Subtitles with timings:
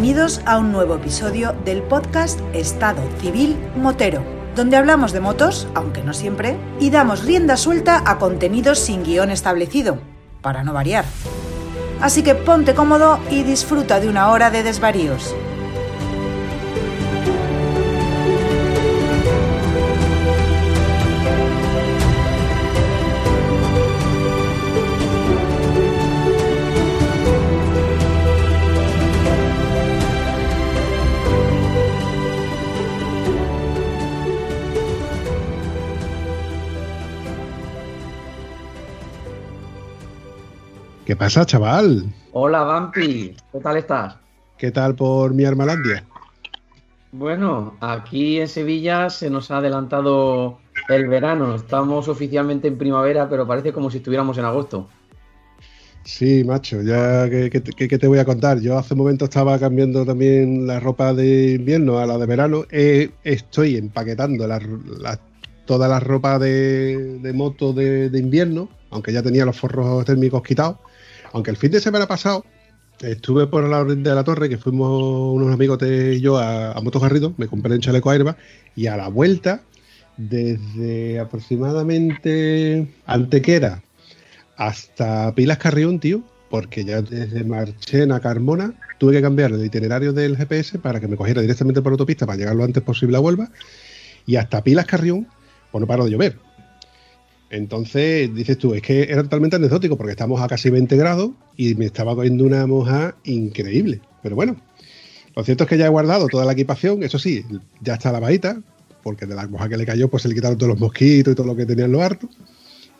[0.00, 4.24] bienvenidos a un nuevo episodio del podcast Estado Civil Motero,
[4.56, 9.30] donde hablamos de motos, aunque no siempre, y damos rienda suelta a contenidos sin guion
[9.30, 9.98] establecido,
[10.40, 11.04] para no variar.
[12.00, 15.34] Así que ponte cómodo y disfruta de una hora de desvaríos.
[41.20, 42.06] Pasa, chaval?
[42.32, 43.36] Hola, Vampi.
[43.52, 44.16] ¿Qué tal estás?
[44.56, 46.02] ¿Qué tal por mi Armalandia?
[47.12, 51.54] Bueno, aquí en Sevilla se nos ha adelantado el verano.
[51.56, 54.88] Estamos oficialmente en primavera, pero parece como si estuviéramos en agosto.
[56.04, 58.58] Sí, macho, ya que, te voy a contar.
[58.60, 62.64] Yo hace un momento estaba cambiando también la ropa de invierno a la de verano.
[62.70, 64.48] Eh, estoy empaquetando
[65.66, 70.78] toda la ropa de, moto de, de, invierno, aunque ya tenía los forros térmicos quitados.
[71.32, 72.44] Aunque el fin de semana pasado
[73.00, 76.80] estuve por la orden de la torre, que fuimos unos amigos de yo a, a
[76.80, 78.36] Motos Garrido, me compré un chaleco Airbag
[78.76, 79.62] y a la vuelta,
[80.16, 83.82] desde aproximadamente Antequera
[84.56, 90.12] hasta Pilas Carrión, tío, porque ya desde Marchena a Carmona tuve que cambiar el itinerario
[90.12, 93.20] del GPS para que me cogiera directamente por autopista para llegar lo antes posible a
[93.20, 93.48] Huelva
[94.26, 95.26] y hasta Pilas Carrión,
[95.72, 96.36] pues no paro de llover.
[97.50, 101.74] Entonces, dices tú, es que era totalmente anecdótico porque estamos a casi 20 grados y
[101.74, 104.00] me estaba cogiendo una moja increíble.
[104.22, 104.56] Pero bueno,
[105.34, 107.44] lo cierto es que ya he guardado toda la equipación, eso sí,
[107.80, 108.60] ya está lavadita,
[109.02, 111.34] porque de la moja que le cayó, pues se le quitaron todos los mosquitos y
[111.34, 112.28] todo lo que tenía en lo harto.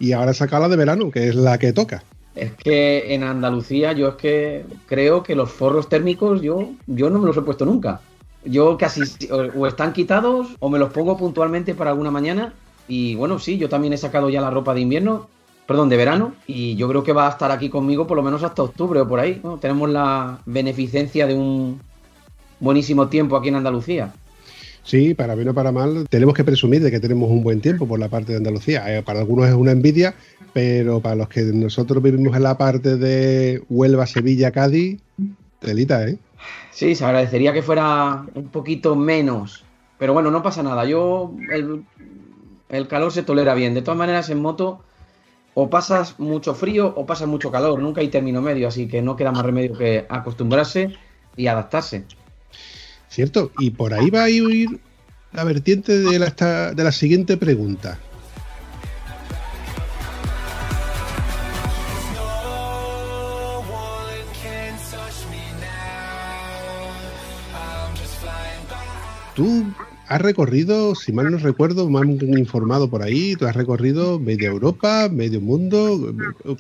[0.00, 2.03] Y ahora he sacado la de verano, que es la que toca.
[2.34, 7.19] Es que en Andalucía yo es que creo que los forros térmicos yo, yo no
[7.21, 8.00] me los he puesto nunca.
[8.44, 12.55] Yo casi o están quitados o me los pongo puntualmente para alguna mañana
[12.89, 15.29] y bueno, sí, yo también he sacado ya la ropa de invierno,
[15.67, 18.43] perdón, de verano, y yo creo que va a estar aquí conmigo por lo menos
[18.43, 19.41] hasta octubre o por ahí.
[19.61, 21.81] Tenemos la beneficencia de un
[22.59, 24.13] buenísimo tiempo aquí en Andalucía.
[24.83, 27.87] Sí, para bien o para mal, tenemos que presumir de que tenemos un buen tiempo
[27.87, 28.97] por la parte de Andalucía.
[28.97, 30.15] Eh, para algunos es una envidia,
[30.53, 35.01] pero para los que nosotros vivimos en la parte de Huelva, Sevilla, Cádiz,
[35.61, 36.19] telita, ¿eh?
[36.71, 39.65] Sí, se agradecería que fuera un poquito menos.
[39.99, 40.87] Pero bueno, no pasa nada.
[40.87, 41.85] Yo, el
[42.71, 43.75] el calor se tolera bien.
[43.75, 44.83] De todas maneras, en moto
[45.55, 47.81] o pasas mucho frío o pasas mucho calor.
[47.81, 50.95] Nunca hay término medio, así que no queda más remedio que acostumbrarse
[51.37, 52.05] y adaptarse.
[53.09, 54.81] Cierto, y por ahí va a ir
[55.33, 57.99] la vertiente de la, de la siguiente pregunta.
[69.35, 69.65] Tú
[70.10, 74.48] has recorrido, si mal no recuerdo, me han informado por ahí, tú has recorrido media
[74.48, 76.12] Europa, medio mundo.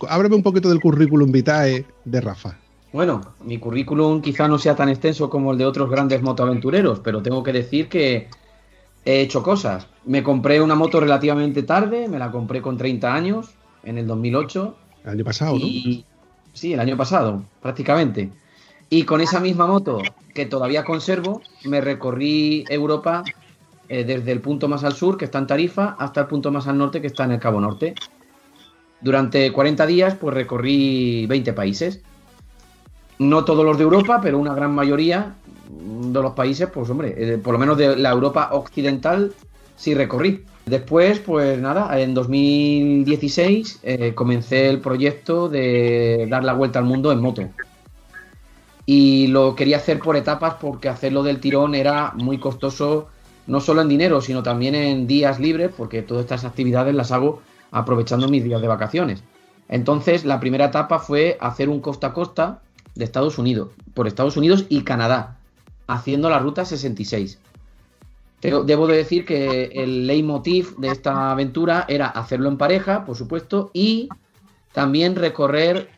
[0.08, 2.56] Ábrame un poquito del currículum vitae de Rafa.
[2.92, 7.22] Bueno, mi currículum quizá no sea tan extenso como el de otros grandes motoaventureros, pero
[7.22, 8.28] tengo que decir que
[9.04, 9.88] he hecho cosas.
[10.04, 13.50] Me compré una moto relativamente tarde, me la compré con 30 años,
[13.82, 14.76] en el 2008.
[15.02, 15.66] El año pasado, ¿no?
[16.52, 18.30] Sí, el año pasado, prácticamente.
[18.88, 20.02] Y con esa misma moto
[20.34, 23.24] que todavía conservo, me recorrí Europa
[23.92, 26.68] eh, desde el punto más al sur, que está en Tarifa, hasta el punto más
[26.68, 27.96] al norte, que está en el Cabo Norte.
[29.00, 32.00] Durante 40 días, pues recorrí 20 países.
[33.18, 35.34] No todos los de Europa, pero una gran mayoría
[35.68, 39.34] de los países, pues hombre, eh, por lo menos de la Europa occidental,
[39.74, 40.44] sí recorrí.
[40.66, 47.10] Después, pues nada, en 2016 eh, comencé el proyecto de dar la vuelta al mundo
[47.10, 47.42] en moto.
[48.86, 53.08] Y lo quería hacer por etapas porque hacerlo del tirón era muy costoso
[53.50, 57.42] no solo en dinero, sino también en días libres, porque todas estas actividades las hago
[57.72, 59.24] aprovechando mis días de vacaciones.
[59.68, 62.62] Entonces, la primera etapa fue hacer un costa a costa
[62.94, 65.38] de Estados Unidos, por Estados Unidos y Canadá,
[65.88, 67.40] haciendo la ruta 66.
[68.40, 73.72] Debo de decir que el leitmotiv de esta aventura era hacerlo en pareja, por supuesto,
[73.74, 74.08] y
[74.72, 75.88] también recorrer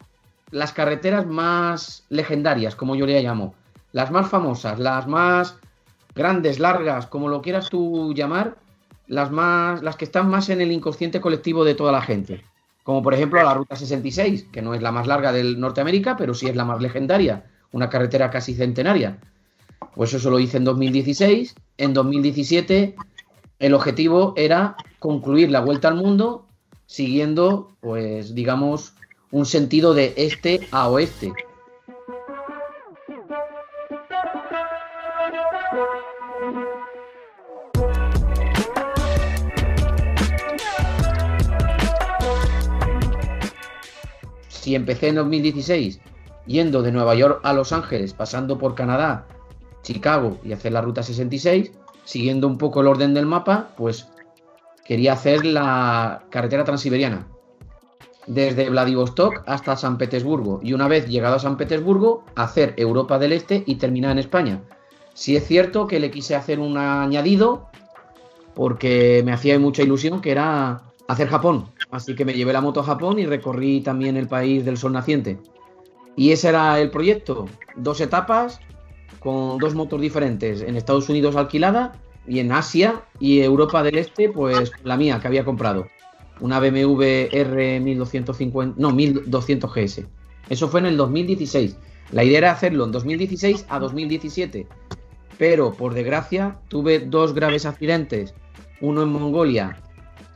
[0.50, 3.54] las carreteras más legendarias, como yo le llamo,
[3.92, 5.58] las más famosas, las más
[6.14, 8.56] grandes, largas, como lo quieras tú llamar,
[9.06, 12.44] las más, las que están más en el inconsciente colectivo de toda la gente.
[12.82, 16.34] Como por ejemplo la Ruta 66, que no es la más larga del Norteamérica, pero
[16.34, 19.18] sí es la más legendaria, una carretera casi centenaria.
[19.94, 21.54] Pues eso lo hice en 2016.
[21.78, 22.96] En 2017
[23.58, 26.46] el objetivo era concluir la vuelta al mundo
[26.86, 28.94] siguiendo, pues digamos,
[29.30, 31.32] un sentido de este a oeste.
[44.62, 45.98] Si empecé en 2016
[46.46, 49.26] yendo de Nueva York a Los Ángeles, pasando por Canadá,
[49.82, 51.72] Chicago y hacer la ruta 66,
[52.04, 54.06] siguiendo un poco el orden del mapa, pues
[54.84, 57.26] quería hacer la carretera transiberiana
[58.28, 63.32] desde Vladivostok hasta San Petersburgo y una vez llegado a San Petersburgo hacer Europa del
[63.32, 64.62] Este y terminar en España.
[65.12, 67.66] Si es cierto que le quise hacer un añadido
[68.54, 70.82] porque me hacía mucha ilusión que era
[71.12, 74.64] hacer Japón, así que me llevé la moto a Japón y recorrí también el país
[74.64, 75.38] del sol naciente.
[76.16, 78.60] Y ese era el proyecto, dos etapas
[79.20, 81.92] con dos motos diferentes, en Estados Unidos alquilada
[82.26, 85.86] y en Asia y Europa del Este, pues la mía que había comprado
[86.40, 90.06] una BMW R 1250, no, 1200 GS.
[90.48, 91.76] Eso fue en el 2016.
[92.10, 94.66] La idea era hacerlo en 2016 a 2017.
[95.38, 98.34] Pero por desgracia tuve dos graves accidentes,
[98.80, 99.80] uno en Mongolia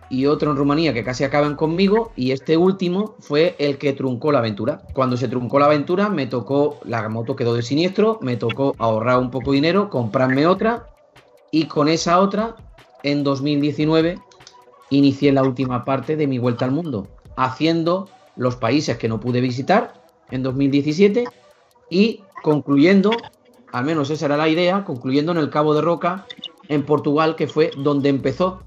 [0.08, 4.32] y otro en Rumanía que casi acaban conmigo y este último fue el que truncó
[4.32, 4.82] la aventura.
[4.92, 9.18] Cuando se truncó la aventura me tocó, la moto quedó de siniestro, me tocó ahorrar
[9.18, 10.88] un poco de dinero, comprarme otra
[11.50, 12.56] y con esa otra
[13.02, 14.18] en 2019
[14.90, 19.40] inicié la última parte de mi vuelta al mundo, haciendo los países que no pude
[19.40, 19.94] visitar
[20.30, 21.24] en 2017
[21.90, 23.10] y concluyendo,
[23.72, 26.26] al menos esa era la idea, concluyendo en el Cabo de Roca,
[26.68, 28.62] en Portugal, que fue donde empezó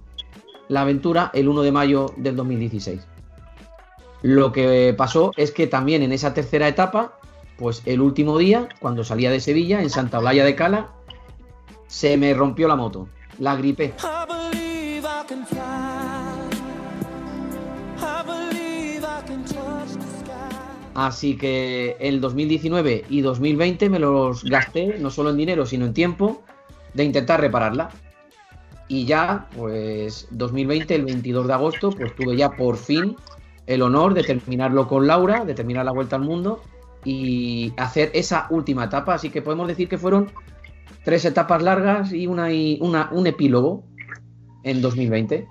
[0.69, 3.01] la aventura el 1 de mayo del 2016.
[4.21, 7.19] Lo que pasó es que también en esa tercera etapa,
[7.57, 10.89] pues el último día, cuando salía de Sevilla, en Santa Blaya de Cala,
[11.87, 13.93] se me rompió la moto, la gripé.
[20.93, 25.93] Así que el 2019 y 2020 me los gasté, no solo en dinero, sino en
[25.93, 26.43] tiempo,
[26.93, 27.89] de intentar repararla.
[28.89, 33.15] Y ya, pues 2020, el 22 de agosto, pues tuve ya por fin
[33.67, 36.61] el honor de terminarlo con Laura, de terminar la vuelta al mundo
[37.05, 39.13] y hacer esa última etapa.
[39.13, 40.31] Así que podemos decir que fueron
[41.05, 43.83] tres etapas largas y, una, y una, un epílogo
[44.63, 45.47] en 2020.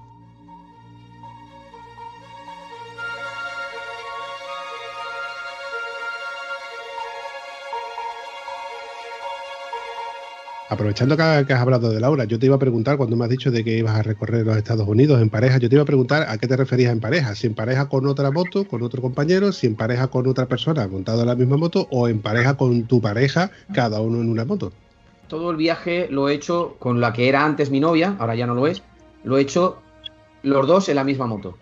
[10.70, 13.50] Aprovechando que, has hablado de Laura, yo te iba a preguntar cuando me has dicho
[13.50, 16.26] de que ibas a recorrer los Estados Unidos en pareja, yo te iba a preguntar
[16.28, 19.52] a qué te referías en pareja, si en pareja con otra moto, con otro compañero,
[19.52, 22.82] si en pareja con otra persona montado en la misma moto o en pareja con
[22.84, 24.70] tu pareja, cada uno en una moto.
[25.26, 28.46] Todo el viaje lo he hecho con la que era antes mi novia, ahora ya
[28.46, 28.82] no lo es,
[29.24, 29.78] lo he hecho
[30.42, 31.56] los dos en la misma moto.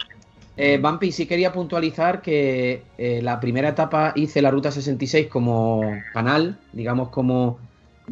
[0.57, 5.83] Eh, Bumpy, sí quería puntualizar que eh, la primera etapa hice la Ruta 66 como
[6.13, 7.59] canal, digamos como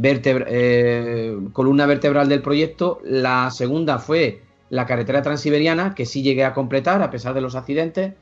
[0.03, 3.01] eh, columna vertebral del proyecto.
[3.05, 7.55] La segunda fue la carretera transiberiana, que sí llegué a completar a pesar de los
[7.55, 8.15] accidentes.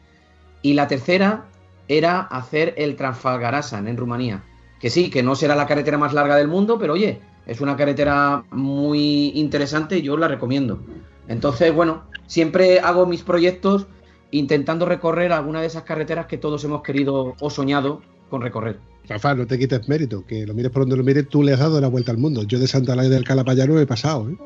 [0.63, 1.47] Y la tercera
[1.89, 4.45] era hacer el Transfalgarasan en Rumanía.
[4.81, 7.77] Que sí, que no será la carretera más larga del mundo, pero oye, es una
[7.77, 10.81] carretera muy interesante y yo la recomiendo.
[11.29, 13.87] Entonces, bueno, siempre hago mis proyectos
[14.31, 18.92] intentando recorrer alguna de esas carreteras que todos hemos querido o soñado con recorrer.
[19.09, 21.59] Rafa, no te quites mérito, que lo mires por donde lo mires, tú le has
[21.59, 22.45] dado la vuelta al mundo.
[22.45, 24.37] Yo de Santa Laia del Calapayano he pasado, ¿eh?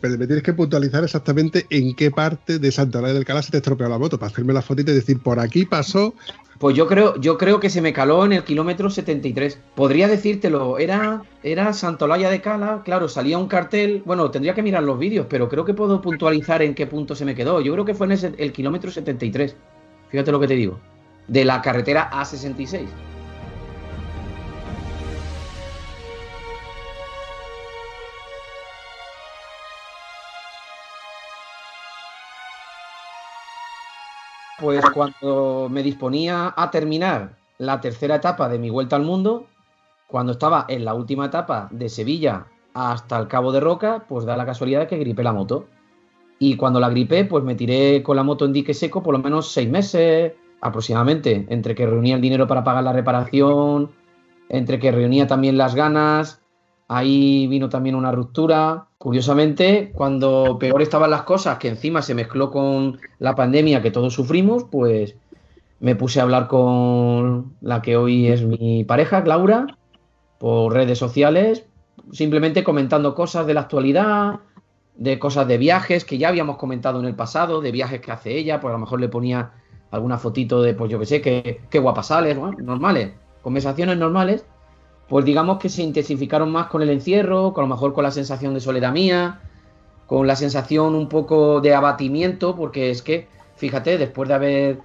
[0.00, 3.50] Pero me tienes que puntualizar exactamente en qué parte de Santa Laia del Cala se
[3.50, 6.14] te estropeó la moto, para hacerme la fotita y decir, por aquí pasó.
[6.58, 9.58] Pues yo creo, yo creo que se me caló en el kilómetro 73.
[9.74, 14.82] Podría decírtelo, era, era Santolaya de Cala, claro, salía un cartel, bueno, tendría que mirar
[14.82, 17.60] los vídeos, pero creo que puedo puntualizar en qué punto se me quedó.
[17.60, 19.56] Yo creo que fue en el kilómetro 73.
[20.08, 20.78] Fíjate lo que te digo
[21.28, 22.86] de la carretera A66.
[34.58, 39.46] Pues cuando me disponía a terminar la tercera etapa de mi vuelta al mundo,
[40.06, 44.36] cuando estaba en la última etapa de Sevilla hasta el Cabo de Roca, pues da
[44.36, 45.66] la casualidad que gripé la moto.
[46.38, 49.18] Y cuando la gripé, pues me tiré con la moto en dique seco por lo
[49.18, 53.90] menos seis meses, aproximadamente, entre que reunía el dinero para pagar la reparación,
[54.48, 56.40] entre que reunía también las ganas,
[56.88, 58.86] ahí vino también una ruptura.
[58.98, 64.14] Curiosamente, cuando peor estaban las cosas, que encima se mezcló con la pandemia que todos
[64.14, 65.16] sufrimos, pues
[65.80, 69.66] me puse a hablar con la que hoy es mi pareja, Laura,
[70.38, 71.66] por redes sociales,
[72.12, 74.40] simplemente comentando cosas de la actualidad,
[74.96, 78.36] de cosas de viajes que ya habíamos comentado en el pasado, de viajes que hace
[78.36, 79.52] ella, pues a lo mejor le ponía
[79.90, 83.12] alguna fotito de, pues yo que sé, qué, qué sales, normales,
[83.42, 84.44] conversaciones normales,
[85.08, 88.54] pues digamos que se intensificaron más con el encierro, con lo mejor con la sensación
[88.54, 89.40] de soledad mía,
[90.06, 94.78] con la sensación un poco de abatimiento, porque es que fíjate, después de haber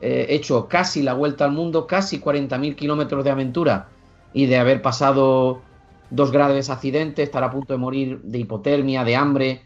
[0.00, 3.88] eh, hecho casi la vuelta al mundo, casi 40.000 kilómetros de aventura
[4.32, 5.62] y de haber pasado
[6.10, 9.62] dos graves accidentes, estar a punto de morir de hipotermia, de hambre,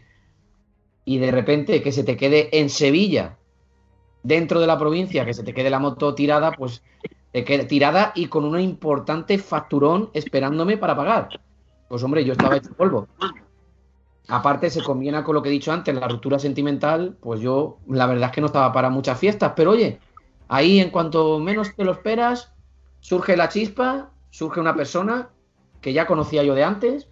[1.05, 3.37] y de repente que se te quede en Sevilla,
[4.23, 6.81] dentro de la provincia, que se te quede la moto tirada, pues
[7.31, 11.29] te quede tirada y con un importante facturón esperándome para pagar.
[11.89, 13.07] Pues hombre, yo estaba hecho polvo.
[14.29, 18.05] Aparte se combina con lo que he dicho antes, la ruptura sentimental, pues yo la
[18.05, 19.99] verdad es que no estaba para muchas fiestas, pero oye,
[20.47, 22.53] ahí en cuanto menos te lo esperas,
[23.01, 25.29] surge la chispa, surge una persona
[25.81, 27.09] que ya conocía yo de antes,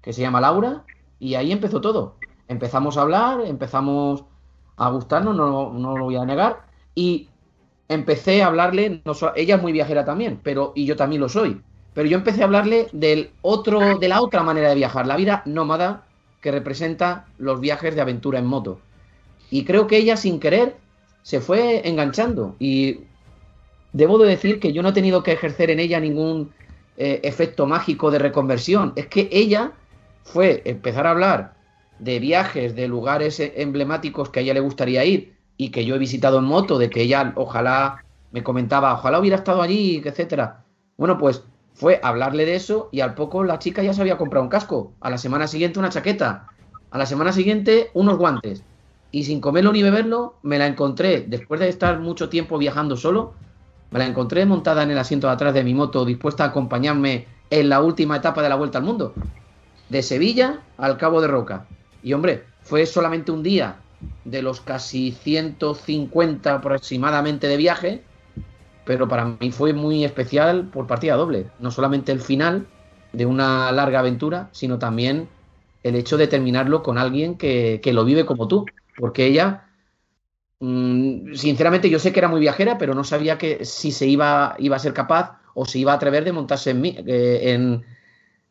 [0.00, 0.84] que se llama Laura,
[1.20, 2.16] y ahí empezó todo.
[2.48, 4.24] Empezamos a hablar, empezamos
[4.76, 6.62] a gustarnos, no, no lo voy a negar,
[6.94, 7.28] y
[7.88, 11.60] empecé a hablarle, no, ella es muy viajera también, pero y yo también lo soy,
[11.94, 15.42] pero yo empecé a hablarle del otro, de la otra manera de viajar, la vida
[15.44, 16.04] nómada
[16.40, 18.80] que representa los viajes de aventura en moto.
[19.50, 20.76] Y creo que ella sin querer
[21.22, 23.00] se fue enganchando y
[23.92, 26.50] debo de decir que yo no he tenido que ejercer en ella ningún
[26.96, 28.92] eh, efecto mágico de reconversión.
[28.96, 29.72] Es que ella
[30.24, 31.54] fue empezar a hablar
[32.02, 35.98] de viajes, de lugares emblemáticos que a ella le gustaría ir y que yo he
[35.98, 40.64] visitado en moto, de que ella ojalá me comentaba, ojalá hubiera estado allí, etcétera.
[40.96, 41.44] Bueno, pues
[41.74, 44.94] fue hablarle de eso y al poco la chica ya se había comprado un casco,
[45.00, 46.48] a la semana siguiente una chaqueta,
[46.90, 48.64] a la semana siguiente unos guantes.
[49.12, 53.34] Y sin comerlo ni beberlo, me la encontré, después de estar mucho tiempo viajando solo,
[53.92, 57.28] me la encontré montada en el asiento de atrás de mi moto, dispuesta a acompañarme
[57.48, 59.14] en la última etapa de la vuelta al mundo.
[59.88, 61.66] De Sevilla al Cabo de Roca.
[62.02, 63.76] Y hombre, fue solamente un día
[64.24, 68.02] de los casi 150 aproximadamente de viaje,
[68.84, 71.46] pero para mí fue muy especial por partida doble.
[71.60, 72.66] No solamente el final
[73.12, 75.28] de una larga aventura, sino también
[75.82, 78.66] el hecho de terminarlo con alguien que, que lo vive como tú.
[78.96, 79.68] Porque ella
[80.64, 84.54] Mm, sinceramente yo sé que era muy viajera, pero no sabía que si se iba,
[84.60, 87.84] iba a ser capaz o se iba a atrever de montarse en, mí, eh, en,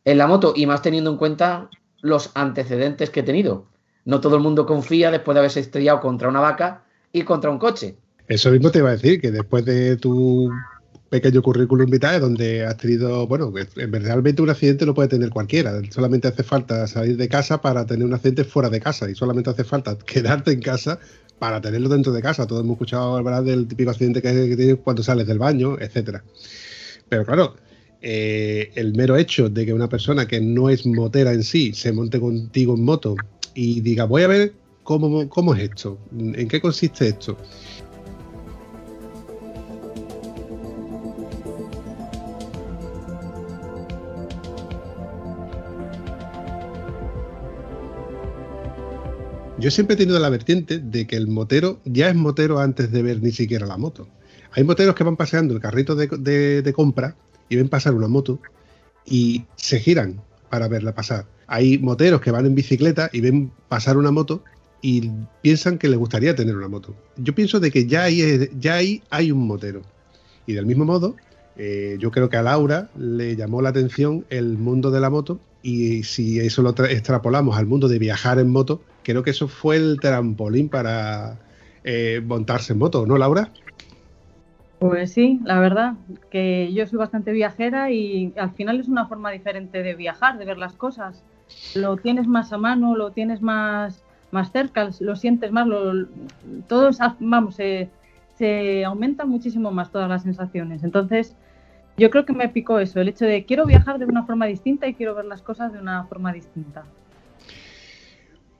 [0.04, 1.70] en la moto, y más teniendo en cuenta
[2.02, 3.66] los antecedentes que he tenido.
[4.04, 7.58] No todo el mundo confía después de haberse estrellado contra una vaca y contra un
[7.58, 7.96] coche.
[8.28, 10.50] Eso mismo te iba a decir, que después de tu
[11.08, 16.28] pequeño currículum vitae donde has tenido, bueno, realmente un accidente lo puede tener cualquiera, solamente
[16.28, 19.62] hace falta salir de casa para tener un accidente fuera de casa y solamente hace
[19.62, 20.98] falta quedarte en casa
[21.38, 22.46] para tenerlo dentro de casa.
[22.46, 26.24] Todos hemos escuchado hablar del típico accidente que, tienes cuando sales del baño, etcétera.
[27.10, 27.56] Pero claro,
[28.02, 31.92] eh, el mero hecho de que una persona que no es motera en sí se
[31.92, 33.16] monte contigo en moto
[33.54, 37.36] y diga, voy a ver cómo, cómo es esto, en qué consiste esto.
[49.62, 53.00] Yo siempre he tenido la vertiente de que el motero ya es motero antes de
[53.00, 54.08] ver ni siquiera la moto.
[54.50, 57.14] Hay moteros que van paseando el carrito de, compra
[57.52, 58.40] y ven pasar una moto
[59.04, 61.26] y se giran para verla pasar.
[61.46, 64.42] Hay moteros que van en bicicleta y ven pasar una moto
[64.80, 65.10] y
[65.42, 66.94] piensan que les gustaría tener una moto.
[67.18, 69.82] Yo pienso de que ya ahí, ya ahí hay un motero.
[70.46, 71.14] Y del mismo modo,
[71.58, 75.38] eh, yo creo que a Laura le llamó la atención el mundo de la moto
[75.62, 79.76] y si eso lo extrapolamos al mundo de viajar en moto, creo que eso fue
[79.76, 81.38] el trampolín para
[81.84, 83.52] eh, montarse en moto, ¿no, Laura?
[84.82, 85.94] Pues sí, la verdad,
[86.28, 90.44] que yo soy bastante viajera y al final es una forma diferente de viajar, de
[90.44, 91.22] ver las cosas.
[91.76, 96.08] Lo tienes más a mano, lo tienes más, más cerca, lo sientes más, lo,
[96.66, 97.90] todo, vamos, se,
[98.34, 100.82] se aumenta muchísimo más todas las sensaciones.
[100.82, 101.36] Entonces,
[101.96, 104.88] yo creo que me picó eso, el hecho de quiero viajar de una forma distinta
[104.88, 106.82] y quiero ver las cosas de una forma distinta.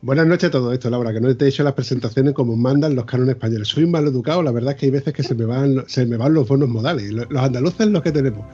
[0.05, 2.97] Buenas noches a todo esto, Laura, que no te he hecho las presentaciones como mandan
[2.97, 3.69] los cánones españoles.
[3.69, 6.17] Soy mal educado, la verdad es que hay veces que se me van, se me
[6.17, 7.13] van los bonos modales.
[7.13, 8.45] Los andaluces los que tenemos.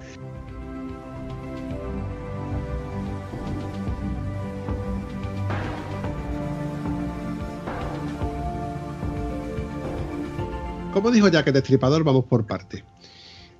[10.92, 12.84] Como dijo ya que Destripador, vamos por parte.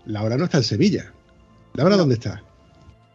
[0.04, 1.14] Laura no está en Sevilla.
[1.73, 2.42] Laura, ¿dónde está?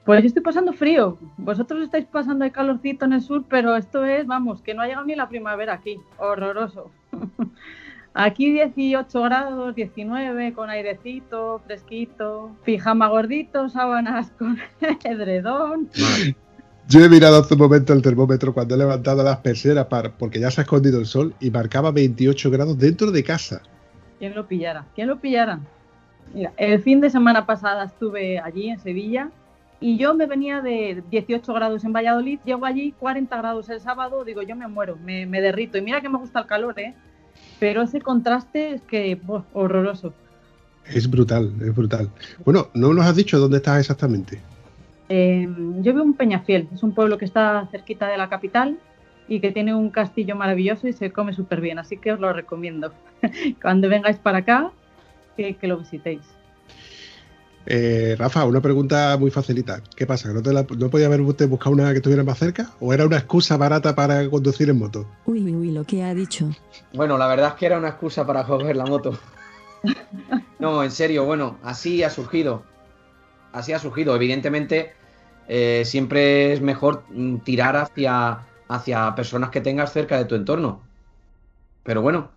[0.06, 1.18] Pues yo estoy pasando frío.
[1.38, 4.88] Vosotros estáis pasando el calorcito en el sur, pero esto es, vamos, que no ha
[4.88, 6.00] llegado ni la primavera aquí.
[6.18, 6.92] Horroroso.
[8.16, 14.60] Aquí 18 grados, 19, con airecito, fresquito, pijama gordito, sábanas con
[15.04, 15.90] edredón.
[16.88, 20.40] Yo he mirado hace un momento el termómetro cuando he levantado las persianas para, porque
[20.40, 23.64] ya se ha escondido el sol y marcaba 28 grados dentro de casa.
[24.20, 24.86] ¿Quién lo pillara?
[24.94, 25.60] ¿Quién lo pillara?
[26.36, 29.32] Mira, el fin de semana pasada estuve allí en Sevilla
[29.84, 34.24] y yo me venía de 18 grados en Valladolid, llego allí 40 grados el sábado,
[34.24, 35.78] digo yo me muero, me, derrito.
[35.78, 36.94] Y mira que me gusta el calor, ¿eh?
[37.60, 39.20] pero ese contraste es que
[39.52, 40.14] horroroso.
[40.86, 42.10] Es brutal, es brutal.
[42.46, 44.40] Bueno, no nos has dicho dónde estás exactamente.
[45.10, 48.78] Em, yo vivo en Peñafiel, es un pueblo que está cerquita de la capital
[49.28, 52.32] y que tiene un castillo maravilloso y se come súper bien, así que os lo
[52.32, 52.94] recomiendo.
[53.62, 54.72] Cuando vengáis para acá,
[55.36, 56.22] que, lo visitéis.
[57.66, 59.82] Eh, Rafa, una pregunta muy facilita.
[59.96, 60.34] ¿Qué pasa?
[60.34, 62.72] ¿No, te ¿No podía haber usted buscado una que estuviera más cerca?
[62.80, 65.08] ¿O era una excusa barata para conducir en moto?
[65.26, 66.50] Uy, uy, uy, lo que ha dicho.
[66.94, 69.18] Bueno, la verdad es que era una excusa para coger la moto.
[70.60, 72.64] no, en serio, bueno, así ha surgido.
[73.54, 74.16] Así ha surgido.
[74.16, 74.94] Evidentemente,
[75.48, 77.04] eh, siempre es mejor
[77.46, 80.82] tirar hacia, hacia personas que tengas cerca de tu entorno.
[81.84, 82.32] Pero bueno,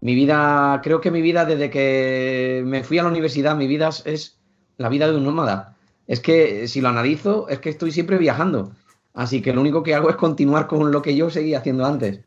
[0.00, 3.90] mi vida, creo que mi vida desde que me fui a la universidad, mi vida
[4.04, 4.41] es
[4.82, 5.76] la vida de un nómada.
[6.08, 8.72] Es que si lo analizo, es que estoy siempre viajando.
[9.14, 12.20] Así que lo único que hago es continuar con lo que yo seguía haciendo antes.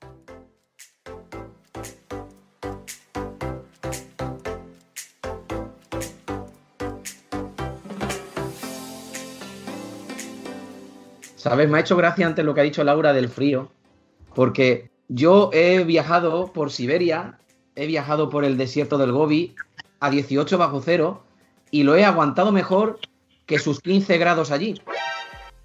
[11.36, 11.70] ¿Sabes?
[11.70, 13.70] Me ha hecho gracia antes lo que ha dicho Laura del frío,
[14.34, 17.38] porque yo he viajado por Siberia,
[17.76, 19.54] he viajado por el desierto del Gobi
[20.00, 21.26] a 18 bajo cero
[21.72, 23.00] y lo he aguantado mejor
[23.46, 24.82] que sus 15 grados allí.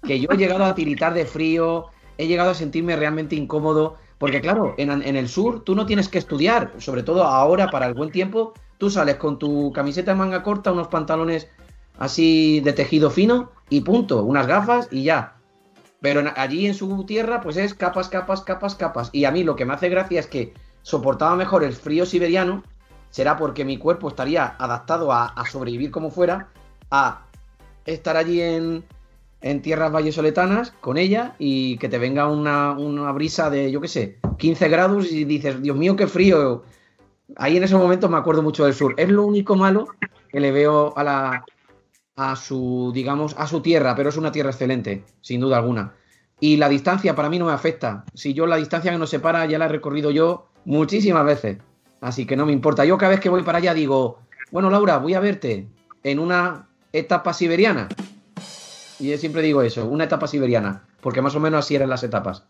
[0.03, 1.87] Que yo he llegado a tiritar de frío,
[2.17, 6.19] he llegado a sentirme realmente incómodo, porque claro, en, el sur tú no tienes que
[6.19, 10.43] estudiar, sobre todo ahora para el buen tiempo, tú sales con tu camiseta de manga
[10.43, 11.47] corta, unos pantalones
[11.97, 15.37] así de tejido fino y punto, unas gafas y ya.
[16.01, 19.09] Pero allí en su tierra pues es capas, capas, capas, capas.
[19.11, 22.63] Y a mí lo que me hace gracia es que soportaba mejor el frío siberiano
[23.11, 26.49] será porque mi cuerpo estaría adaptado a, sobrevivir como fuera,
[26.89, 27.27] a
[27.85, 28.83] estar allí en,
[29.61, 34.69] tierras vallesoletanas con ella y que te venga una, brisa de, yo qué sé, 15
[34.69, 36.63] grados y dices, Dios mío, qué frío.
[37.35, 38.93] Ahí en ese momento me acuerdo mucho del sur.
[38.97, 39.87] Es lo único malo
[40.29, 41.45] que le veo a la
[42.15, 45.93] a su, digamos, a su tierra, pero es una tierra excelente, sin duda alguna.
[46.39, 48.03] Y la distancia para mí no me afecta.
[48.13, 51.57] Si yo la distancia que nos separa ya la he recorrido yo muchísimas veces.
[52.01, 52.83] Así que no me importa.
[52.83, 54.19] Yo cada vez que voy para allá digo,
[54.51, 55.67] bueno, Laura, voy a verte
[56.03, 57.87] en una etapa siberiana.
[58.99, 62.03] Y yo siempre digo eso, una etapa siberiana, porque más o menos así eran las
[62.03, 62.43] etapas.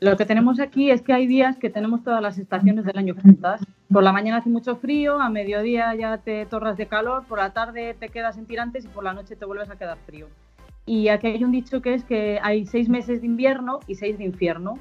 [0.00, 3.14] Lo que tenemos aquí es que hay días que tenemos todas las estaciones del año
[3.22, 3.60] juntas.
[3.92, 7.52] Por la mañana hace mucho frío, a mediodía ya te torras de calor, por la
[7.52, 10.28] tarde te quedas en tirantes y por la noche te vuelves a quedar frío.
[10.86, 14.16] Y aquí hay un dicho que es que hay seis meses de invierno y seis
[14.16, 14.78] de infierno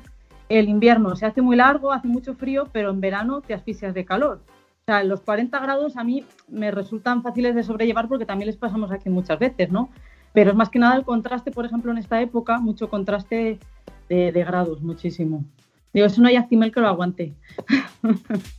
[0.49, 4.03] el invierno se hace muy largo, hace mucho frío, pero en verano te asfixias de
[4.03, 4.41] calor.
[4.47, 8.57] O sea, los 40 grados a mí me resultan fáciles de sobrellevar porque también les
[8.57, 9.89] pasamos aquí muchas veces, ¿no?
[10.33, 13.59] Pero es más que nada el contraste, por ejemplo, en esta época, mucho contraste
[14.09, 15.45] de, grados, muchísimo.
[15.93, 17.35] Digo, eso no hay actimel que lo aguante.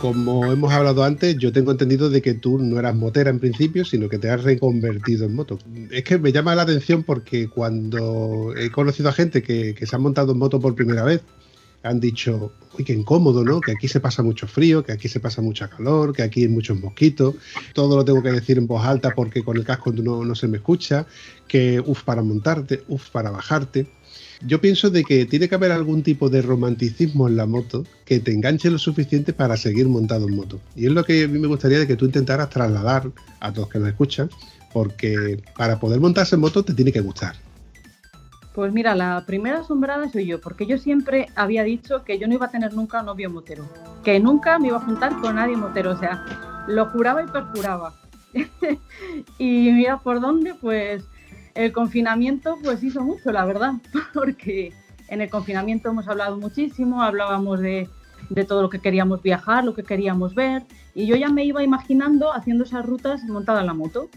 [0.00, 3.84] como hemos hablado antes, yo tengo entendido de que tú no eras motera en principio,
[3.84, 5.58] sino que te has reconvertido en moto.
[5.90, 9.98] Es que me llama la atención porque cuando he conocido a gente que, se ha
[9.98, 11.22] montado en moto por primera vez,
[11.82, 13.60] han dicho, uy, qué incómodo, ¿no?
[13.60, 16.48] Que aquí se pasa mucho frío, que aquí se pasa mucha calor, que aquí hay
[16.48, 17.36] muchos mosquitos,
[17.72, 20.48] todo lo tengo que decir en voz alta porque con el casco no, no se
[20.48, 21.06] me escucha,
[21.46, 23.86] que uff para montarte, uff para bajarte.
[24.46, 28.20] Yo pienso de que tiene que haber algún tipo de romanticismo en la moto que
[28.20, 30.60] te enganche lo suficiente para seguir montado en moto.
[30.76, 33.68] Y es lo que a mí me gustaría de que tú intentaras trasladar a todos
[33.68, 34.30] que nos escuchan,
[34.72, 37.34] porque para poder montarse en moto te tiene que gustar.
[38.54, 42.34] Pues mira, la primera asombrada soy yo, porque yo siempre había dicho que yo no
[42.34, 43.68] iba a tener nunca novio motero,
[44.04, 47.94] que nunca me iba a juntar con nadie motero, o sea, lo juraba y perjuraba.
[49.38, 51.04] y mira por dónde, pues
[51.58, 53.72] el confinamiento pues hizo mucho, la verdad,
[54.14, 54.72] porque
[55.08, 57.88] en el confinamiento hemos hablado muchísimo, hablábamos de,
[58.46, 60.62] todo lo que queríamos viajar, lo que queríamos ver,
[60.94, 64.08] y yo ya me iba imaginando haciendo esas rutas montada en la moto.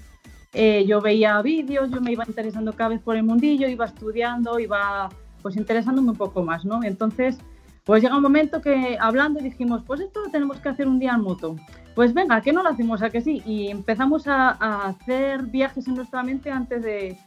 [0.54, 4.60] Eh, yo veía vídeos, yo me iba interesando cada vez por el mundillo, iba estudiando,
[4.60, 5.10] iba
[5.42, 6.84] pues interesándome un poco más, ¿no?
[6.84, 7.38] Entonces,
[7.84, 11.14] pues llega un momento que hablando dijimos, pues esto lo tenemos que hacer un día
[11.14, 11.56] en moto.
[11.96, 13.02] Pues venga, ¿qué no lo hacemos?
[13.02, 13.42] ¿A que sí?
[13.46, 14.50] Y empezamos a,
[14.88, 17.18] hacer viajes en nuestra mente antes de,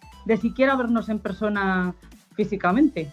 [0.40, 1.95] siquiera vernos en persona
[2.35, 3.11] físicamente.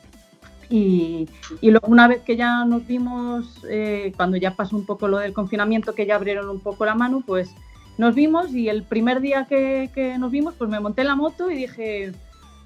[0.70, 1.28] Y,
[1.62, 5.34] luego una vez que ya nos vimos, eh, cuando ya pasó un poco lo del
[5.34, 7.54] confinamiento, que ya abrieron un poco la mano, pues
[7.98, 11.56] nos vimos y el primer día que, nos vimos, pues me monté la moto y
[11.56, 12.14] dije,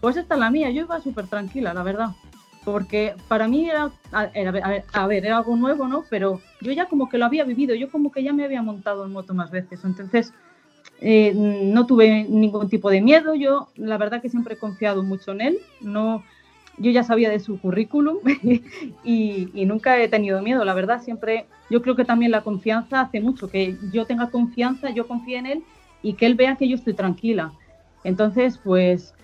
[0.02, 2.10] pues esta es la mía, yo iba súper tranquila, la verdad.
[2.66, 6.04] Porque para mí era, algo nuevo, ¿no?
[6.10, 9.06] Pero yo ya como que lo había vivido, yo como que ya me había montado
[9.06, 10.34] en moto más veces, entonces
[11.00, 15.32] eh, no tuve ningún tipo de miedo, yo la verdad que siempre he confiado mucho
[15.32, 16.24] en él, no,
[16.80, 18.18] yo ya sabía de su currículum
[19.04, 23.02] y, y, nunca he tenido miedo, la verdad, siempre, yo creo que también la confianza
[23.02, 25.64] hace mucho, que yo tenga confianza, yo confíe en él
[26.02, 27.52] y que él vea que yo estoy tranquila.
[28.04, 29.16] Entonces, pues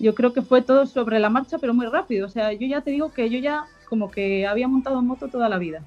[0.00, 2.26] yo creo que fue todo sobre la marcha, pero muy rápido.
[2.26, 5.48] O sea, yo ya te digo que yo ya como que había montado moto toda
[5.48, 5.82] la vida.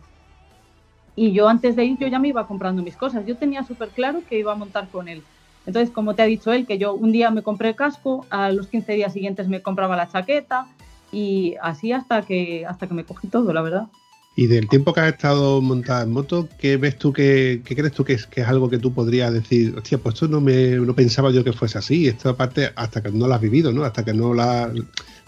[1.15, 3.26] Y yo antes de ir, yo ya me iba comprando mis cosas.
[3.26, 5.24] Yo tenía súper claro que iba a montar con él.
[5.65, 8.52] Entonces, como te ha dicho él, que yo un día me compré el casco, a
[8.52, 10.65] los 15 días siguientes me compraba la chaqueta
[11.12, 13.88] y así hasta que, hasta que me cogí todo, la verdad.
[14.33, 18.05] Y del tiempo que has estado montada en moto, ¿qué ves tú que, crees tú
[18.05, 20.95] que es, que es algo que tú podrías decir, hostia, pues esto no me no
[20.95, 23.83] pensaba yo que fuese así, esta parte hasta que no la has vivido, ¿no?
[23.83, 24.71] Hasta que no la,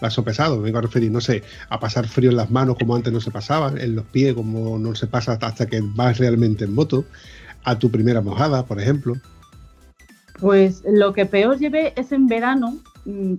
[0.00, 2.76] la has sopesado, me vengo a referir, no sé, a pasar frío en las manos
[2.78, 6.16] como antes no se pasaba, en los pies como no se pasa hasta que vas
[6.16, 7.04] realmente en moto,
[7.64, 9.16] a tu primera mojada, por ejemplo.
[10.40, 12.78] Pues lo que peor llevé es en verano,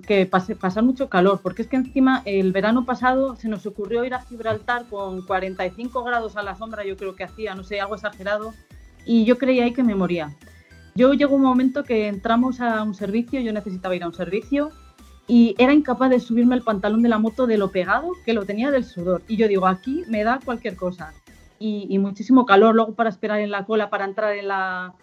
[0.06, 4.14] que pase, mucho calor, porque es que encima el verano pasado se nos ocurrió ir
[4.14, 7.96] a Gibraltar con 45 grados a la sombra, yo creo que hacía, no sé, algo
[7.96, 8.54] exagerado,
[9.06, 10.36] y yo creía ahí que me moría.
[10.94, 14.70] Yo llegó un momento que entramos a un servicio, yo necesitaba ir a un servicio,
[15.28, 18.46] y era incapaz de subirme el pantalón de la moto de lo pegado que lo
[18.46, 19.24] tenía del sudor.
[19.28, 21.14] Y yo digo, aquí me da cualquier cosa.
[21.58, 24.94] Y, y muchísimo calor, luego para esperar en la cola, para entrar en la,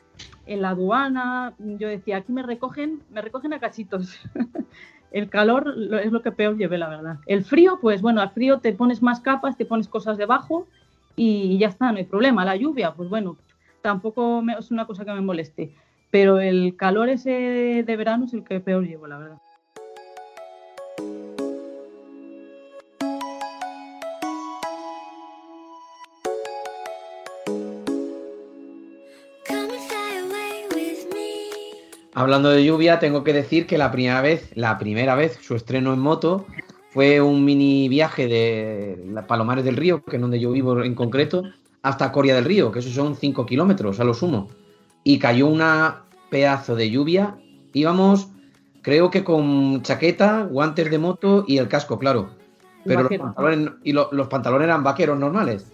[0.46, 4.18] en la aduana, yo decía, aquí me recogen, me recogen a cachitos.
[5.12, 7.18] el calor es lo que peor llevé, la verdad.
[7.26, 10.66] El frío, pues bueno, al frío te pones más capas, te pones cosas debajo
[11.16, 12.44] y ya está, no hay problema.
[12.44, 13.36] La lluvia, pues bueno,
[13.82, 15.72] tampoco es una cosa que me moleste.
[16.10, 19.38] Pero el calor ese de verano es el que peor llevo, la verdad.
[32.22, 35.92] Hablando de lluvia, tengo que decir que la primera vez, la primera vez, su estreno
[35.92, 36.46] en moto
[36.90, 41.42] fue un mini viaje de Palomares del Río, que es donde yo vivo en concreto,
[41.82, 44.50] hasta Coria del Río, que esos son 5 kilómetros a lo sumo.
[45.02, 47.38] Y cayó una pedazo de lluvia.
[47.72, 48.28] Íbamos,
[48.82, 52.30] creo que con chaqueta, guantes de moto y el casco, claro.
[52.84, 55.72] Pero los pantalones, y los pantalones eran vaqueros normales.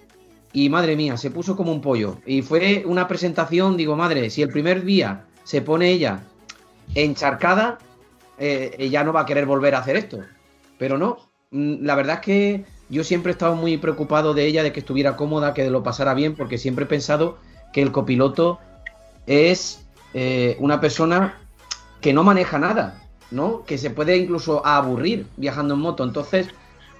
[0.54, 2.16] Y madre mía, se puso como un pollo.
[2.24, 6.22] Y fue una presentación, digo, madre, si el primer día se pone ella
[6.94, 7.78] encharcada,
[8.38, 10.18] eh, ella no va a querer volver a hacer esto.
[10.78, 11.18] Pero no,
[11.50, 14.80] mm, la verdad es que yo siempre he estado muy preocupado de ella, de que
[14.80, 17.38] estuviera cómoda, que lo pasara bien, porque siempre he pensado
[17.72, 18.58] que el copiloto
[19.26, 21.38] es eh, una persona
[22.00, 23.64] que no maneja nada, ¿no?
[23.64, 26.04] Que se puede incluso aburrir viajando en moto.
[26.04, 26.48] Entonces,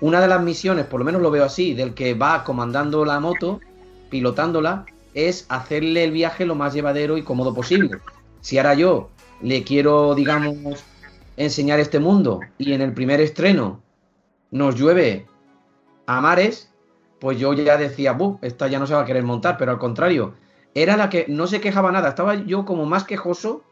[0.00, 3.20] una de las misiones, por lo menos lo veo así, del que va comandando la
[3.20, 3.60] moto,
[4.10, 7.98] pilotándola, es hacerle el viaje lo más llevadero y cómodo posible.
[8.40, 10.84] Si ahora yo le quiero, digamos,
[11.36, 13.82] enseñar este mundo y en el primer estreno
[14.50, 15.26] nos llueve
[16.06, 16.72] a mares,
[17.20, 19.78] pues yo ya decía, Buh, esta ya no se va a querer montar, pero al
[19.78, 20.34] contrario,
[20.74, 23.62] era la que no se quejaba nada, estaba yo como más quejoso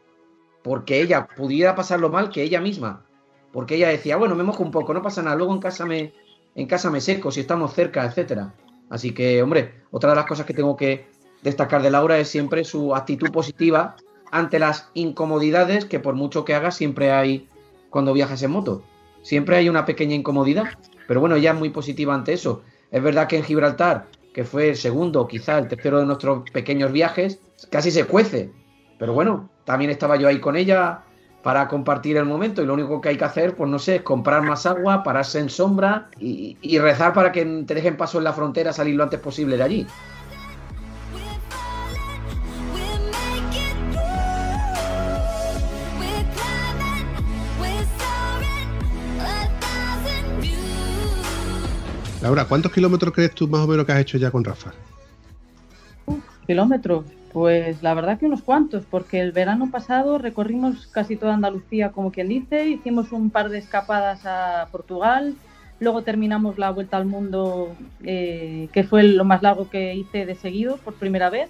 [0.63, 3.05] porque ella pudiera pasarlo mal que ella misma.
[3.51, 6.13] Porque ella decía, bueno, me mojo un poco, no pasa nada, luego en casa me,
[6.55, 8.53] en casa me seco, si estamos cerca, etcétera.
[8.89, 11.07] Así que, hombre, otra de las cosas que tengo que
[11.41, 13.95] destacar de Laura es siempre su actitud positiva
[14.31, 17.49] ante las incomodidades que por mucho que hagas siempre hay
[17.89, 18.83] cuando viajas en moto.
[19.21, 20.67] Siempre hay una pequeña incomodidad,
[21.07, 22.63] pero bueno, ella es muy positiva ante eso.
[22.91, 26.91] Es verdad que en Gibraltar, que fue el segundo, quizá el tercero de nuestros pequeños
[26.91, 28.51] viajes, casi se cuece.
[28.99, 31.03] Pero bueno, también estaba yo ahí con ella
[31.43, 34.01] para compartir el momento y lo único que hay que hacer, pues no sé, es
[34.01, 38.25] comprar más agua, pararse en sombra y, y rezar para que te dejen paso en
[38.25, 39.87] la frontera, salir lo antes posible de allí.
[52.21, 54.71] Laura, ¿cuántos kilómetros crees tú más o menos que has hecho ya con Rafa?
[56.47, 61.91] kilómetros, pues la verdad que unos cuantos, porque el verano pasado recorrimos casi toda Andalucía,
[61.91, 65.35] como quien dice, hicimos un par de escapadas a Portugal,
[65.79, 70.35] luego terminamos la vuelta al mundo, eh, que fue lo más largo que hice de
[70.35, 71.49] seguido por primera vez.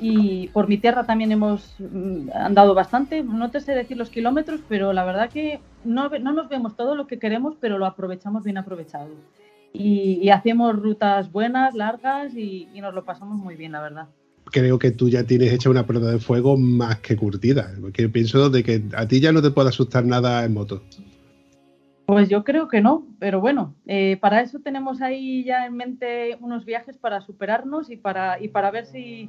[0.00, 4.60] Y por mi tierra también hemos mm, andado bastante, no te sé decir los kilómetros,
[4.68, 8.44] pero la verdad que no, no nos vemos todo lo que queremos, pero lo aprovechamos
[8.44, 9.10] bien aprovechado
[9.72, 14.08] y, hacemos rutas buenas, largas y, nos lo pasamos muy bien, la verdad.
[14.46, 18.48] Creo que tú ya tienes hecha una prueba de fuego más que curtida, porque pienso
[18.48, 20.82] de que a ti ya no te puede asustar nada en moto.
[22.06, 26.38] Pues yo creo que no, pero bueno, eh, para eso tenemos ahí ya en mente
[26.40, 29.28] unos viajes para superarnos y para, y para ver si,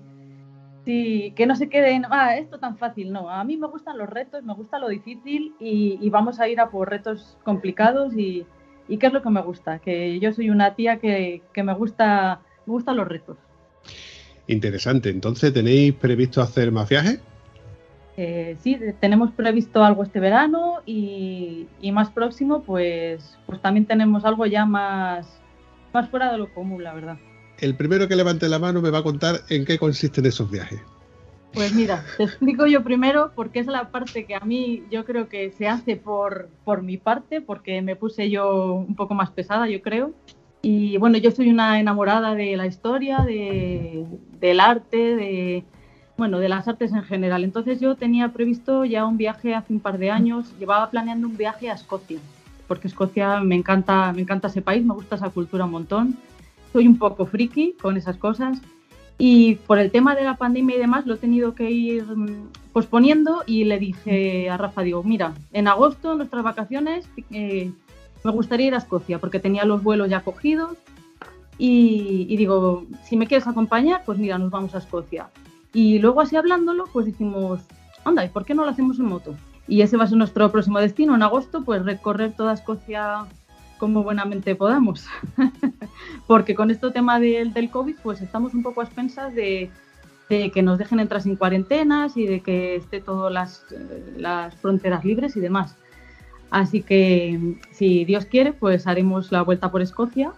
[0.85, 4.09] si que no se queden, ah, esto tan fácil, no, a mí me gustan los
[4.09, 8.45] retos, me gusta lo difícil y, vamos a ir a por retos complicados y,
[8.87, 11.73] y, qué es lo que me gusta, que yo soy una tía que, que me
[11.73, 13.37] gusta, me gustan los retos.
[14.47, 17.21] Interesante, entonces ¿tenéis previsto hacer más viajes?
[18.21, 24.45] Eh, sí, tenemos previsto algo este verano y, más próximo, pues, pues también tenemos algo
[24.45, 25.39] ya más,
[25.93, 27.17] más fuera de lo común, la verdad.
[27.61, 30.79] El primero que levante la mano me va a contar en qué consisten esos viajes.
[31.53, 35.27] Pues mira, te explico yo primero porque es la parte que a mí yo creo
[35.27, 39.67] que se hace por, por mi parte, porque me puse yo un poco más pesada,
[39.67, 40.13] yo creo.
[40.61, 44.05] Y bueno, yo soy una enamorada de la historia, de,
[44.39, 45.63] del arte, de,
[46.17, 47.43] bueno, de las artes en general.
[47.43, 51.37] Entonces yo tenía previsto ya un viaje hace un par de años, llevaba planeando un
[51.37, 52.19] viaje a Escocia,
[52.67, 56.17] porque Escocia me encanta, me encanta ese país, me gusta esa cultura un montón.
[56.71, 58.61] Soy un poco friki con esas cosas
[59.17, 62.49] y por el tema de la pandemia y demás lo he tenido que ir mm,
[62.71, 67.71] posponiendo y le dije a Rafa, digo, mira, en agosto, nuestras vacaciones, eh,
[68.23, 70.77] me gustaría ir a Escocia porque tenía los vuelos ya cogidos
[71.57, 75.29] y, y, digo, si me quieres acompañar, pues mira, nos vamos a Escocia.
[75.73, 77.59] Y luego así hablándolo, pues dijimos,
[78.05, 79.35] anda, ¿y por qué no lo hacemos en moto?
[79.67, 83.25] Y ese va a ser nuestro próximo destino en agosto, pues recorrer toda Escocia
[83.79, 85.05] como buenamente podamos.
[86.27, 89.71] Porque con este tema del, del COVID, pues estamos un poco a expensas de,
[90.29, 93.65] de, que nos dejen entrar sin cuarentenas y de que esté todas las,
[94.15, 95.75] las fronteras libres y demás.
[96.51, 100.33] Así que si Dios quiere, pues haremos la vuelta por Escocia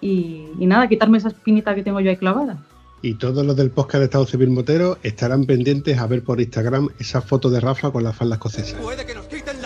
[0.00, 2.58] y, y nada, quitarme esa espinita que tengo yo ahí clavada.
[3.04, 6.88] Y todos los del podcast de Estado Civil Motero estarán pendientes a ver por Instagram
[7.00, 8.78] esa foto de Rafa con la falda escocesa.
[8.78, 9.60] Puede que nos quiten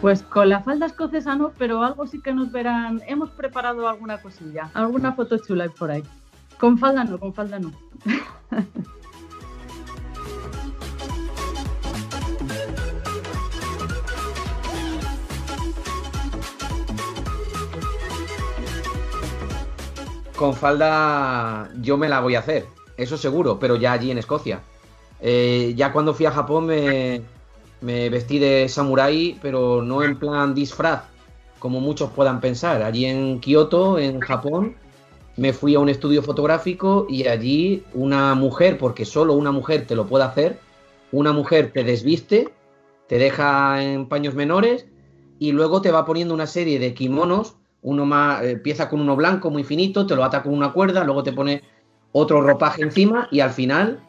[0.00, 3.02] Pues con la falda escocesa no, pero algo sí que nos verán.
[3.06, 6.02] Hemos preparado alguna cosilla, alguna foto chula por ahí.
[6.58, 7.72] Con falda no, con falda no.
[20.36, 24.62] Con falda yo me la voy a hacer, eso seguro, pero ya allí en Escocia.
[25.20, 27.20] Eh, ya cuando fui a Japón me,
[27.80, 31.02] vestí de samurái, pero no en plan disfraz,
[31.58, 32.82] como muchos puedan pensar.
[32.82, 34.76] Allí en Kioto, en Japón,
[35.36, 39.96] me fui a un estudio fotográfico y allí una mujer, porque solo una mujer te
[39.96, 40.58] lo puede hacer,
[41.12, 42.52] una mujer te desviste,
[43.08, 44.86] te deja en paños menores
[45.38, 49.50] y luego te va poniendo una serie de kimonos uno más, empieza con uno blanco
[49.50, 51.62] muy finito, te lo ata con una cuerda, luego te pone
[52.12, 54.00] otro ropaje encima y al final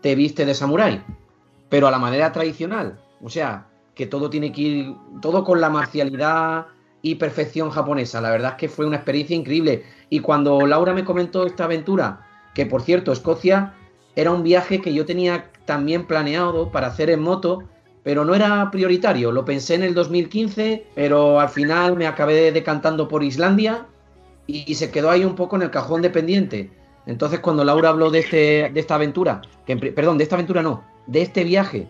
[0.00, 1.02] te viste de samurái.
[1.68, 2.98] Pero a la manera tradicional.
[3.22, 6.66] O sea, que todo tiene que ir, todo con la marcialidad
[7.02, 8.20] y perfección japonesa.
[8.20, 9.84] La verdad es que fue una experiencia increíble.
[10.08, 13.74] Y cuando Laura me comentó esta aventura, que por cierto, Escocia
[14.16, 17.64] era un viaje que yo tenía también planeado para hacer en moto,
[18.02, 19.32] pero no era prioritario.
[19.32, 23.86] Lo pensé en el 2015, pero al final me acabé decantando por Islandia
[24.46, 26.70] y, se quedó ahí un poco en el cajón de pendiente.
[27.06, 30.84] Entonces, cuando Laura habló de, este, de esta aventura, que, perdón, de esta aventura no,
[31.06, 31.88] de este viaje,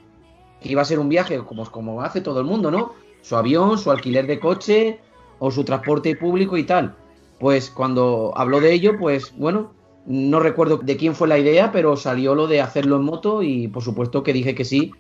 [0.60, 2.92] que iba a ser un viaje como, como hace todo el mundo, ¿no?
[3.22, 5.00] Su avión, su alquiler de coche
[5.38, 6.94] o su transporte público y tal.
[7.38, 9.72] Pues cuando habló de ello, pues bueno,
[10.06, 13.68] no recuerdo de quién fue la idea, pero salió lo de hacerlo en moto y
[13.68, 14.92] por supuesto que dije que sí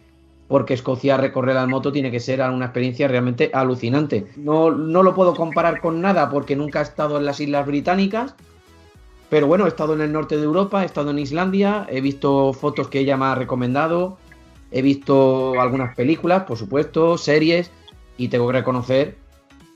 [0.50, 4.26] porque Escocia recorrer al moto tiene que ser una experiencia realmente alucinante.
[4.36, 8.34] No, no lo puedo comparar con nada porque nunca he estado en las Islas Británicas,
[9.28, 12.52] pero bueno, he estado en el norte de Europa, he estado en Islandia, he visto
[12.52, 14.18] fotos que ella me ha recomendado,
[14.70, 17.70] he visto algunas películas, por supuesto, series,
[18.16, 19.16] y tengo que reconocer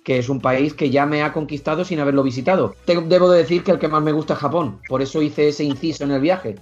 [0.04, 2.76] que es un país que ya me ha conquistado sin haberlo visitado.
[2.86, 5.64] Debo de decir que el que más me gusta es Japón, por eso hice ese
[5.64, 6.56] inciso en el viaje.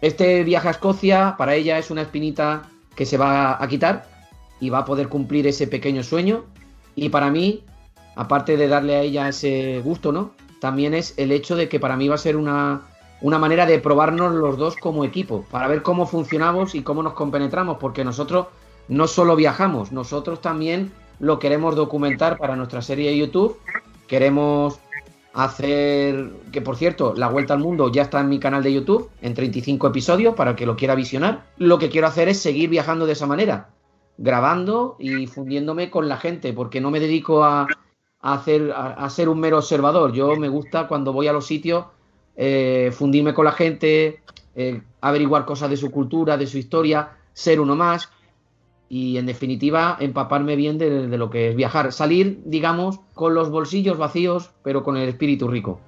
[0.00, 4.06] Este viaje a Escocia para ella es una espinita que se va a quitar
[4.60, 6.44] y va a poder cumplir ese pequeño sueño.
[6.96, 7.64] Y para mí,
[8.16, 10.32] aparte de darle a ella ese gusto, ¿no?
[10.60, 12.82] También es el hecho de que para mí va a ser una,
[13.20, 17.14] una manera de probarnos los dos como equipo, para ver cómo funcionamos y cómo nos
[17.14, 18.48] compenetramos, porque nosotros
[18.88, 23.58] no solo viajamos, nosotros también lo queremos documentar para nuestra serie de YouTube,
[24.06, 24.78] queremos
[25.34, 29.10] hacer, que por cierto, la vuelta al mundo ya está en mi canal de YouTube,
[29.20, 31.44] en 35 episodios, para que lo quiera visionar.
[31.58, 33.70] Lo que quiero hacer es seguir viajando de esa manera,
[34.16, 37.66] grabando y fundiéndome con la gente, porque no me dedico a,
[38.20, 40.12] hacer, a, ser un mero observador.
[40.12, 41.86] Yo me gusta cuando voy a los sitios
[42.36, 44.20] eh, fundirme con la gente,
[44.56, 48.08] eh, averiguar cosas de su cultura, de su historia, ser uno más
[48.88, 53.98] y en definitiva empaparme bien de, lo que es viajar, salir, digamos, con los bolsillos
[53.98, 55.80] vacíos, pero con el espíritu rico.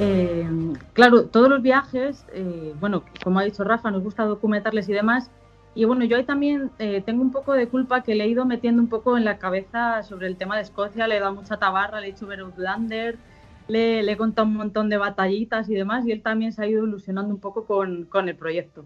[0.00, 0.43] Eh,
[0.94, 5.30] claro, todos los viajes, eh, bueno, como ha dicho Rafa, nos gusta documentarles y demás.
[5.74, 8.46] Y bueno, yo ahí también eh, tengo un poco de culpa que le he ido
[8.46, 11.58] metiendo un poco en la cabeza sobre el tema de Escocia, le he dado mucha
[11.58, 13.18] tabarra, le he hecho ver Outlander,
[13.66, 16.66] le, le he contado un montón de batallitas y demás, y él también se ha
[16.68, 18.84] ido ilusionando un poco con, el proyecto.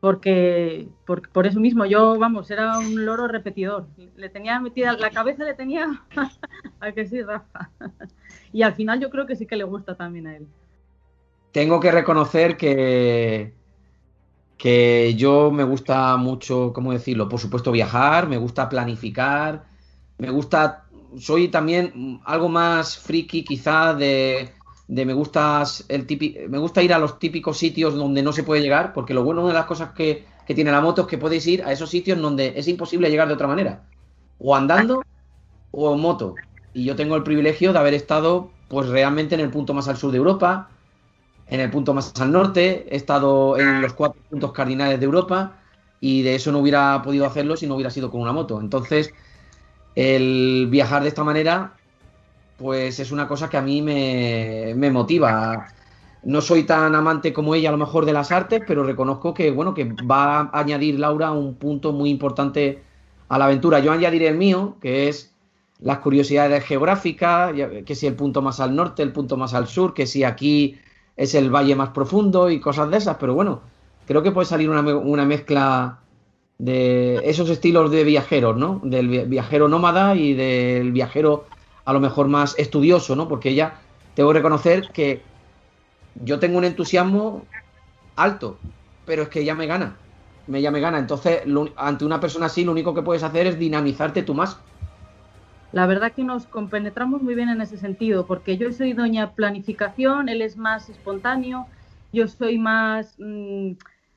[0.00, 3.86] Porque por, por, eso mismo, yo, vamos, era un loro repetidor.
[4.16, 6.02] Le tenía metida, la cabeza le tenía
[6.80, 7.70] a que sí, Rafa.
[8.52, 10.48] y al final yo creo que sí que le gusta también a él.
[11.52, 13.54] Tengo que reconocer que,
[14.56, 17.28] que yo me gusta mucho, ¿cómo decirlo?
[17.28, 19.64] Por supuesto viajar, me gusta planificar,
[20.18, 20.86] me gusta,
[21.18, 24.52] soy también algo más friki quizá de,
[24.88, 28.44] de me, gusta el típico, me gusta ir a los típicos sitios donde no se
[28.44, 31.18] puede llegar, porque lo bueno de las cosas que, que tiene la moto es que
[31.18, 33.84] podéis ir a esos sitios donde es imposible llegar de otra manera,
[34.38, 35.02] o andando
[35.70, 36.34] o en moto.
[36.72, 39.98] Y yo tengo el privilegio de haber estado pues realmente en el punto más al
[39.98, 40.70] sur de Europa,
[41.46, 45.58] en el punto más al norte, he estado en los cuatro puntos cardinales de Europa
[46.00, 48.60] y de eso no hubiera podido hacerlo si no hubiera sido con una moto.
[48.60, 49.12] Entonces,
[49.94, 51.74] el viajar de esta manera,
[52.56, 55.68] pues es una cosa que a mí me, motiva.
[56.24, 59.50] No soy tan amante como ella a lo mejor de las artes, pero reconozco que,
[59.50, 62.82] bueno, que va a añadir Laura un punto muy importante
[63.28, 63.80] a la aventura.
[63.80, 65.32] Yo añadiré el mío, que es
[65.80, 67.52] las curiosidades geográficas,
[67.84, 70.78] que si el punto más al norte, el punto más al sur, que si aquí
[71.16, 73.60] es el valle más profundo y cosas de esas, pero bueno,
[74.06, 75.98] creo que puede salir una, una mezcla
[76.58, 78.80] de esos estilos de viajeros, ¿no?
[78.84, 81.46] Del viajero nómada y del viajero
[81.84, 83.28] a lo mejor más estudioso, ¿no?
[83.28, 83.80] Porque ella,
[84.14, 85.22] tengo que reconocer que
[86.14, 87.42] yo tengo un entusiasmo
[88.16, 88.58] alto,
[89.04, 89.96] pero es que ella me gana,
[90.52, 90.98] ella me gana.
[90.98, 94.58] Entonces, lo, ante una persona así, lo único que puedes hacer es dinamizarte tú más.
[95.72, 100.28] La verdad que nos compenetramos muy bien en ese sentido, porque yo soy doña planificación,
[100.28, 101.66] él es más espontáneo,
[102.12, 103.72] yo soy más, mmm,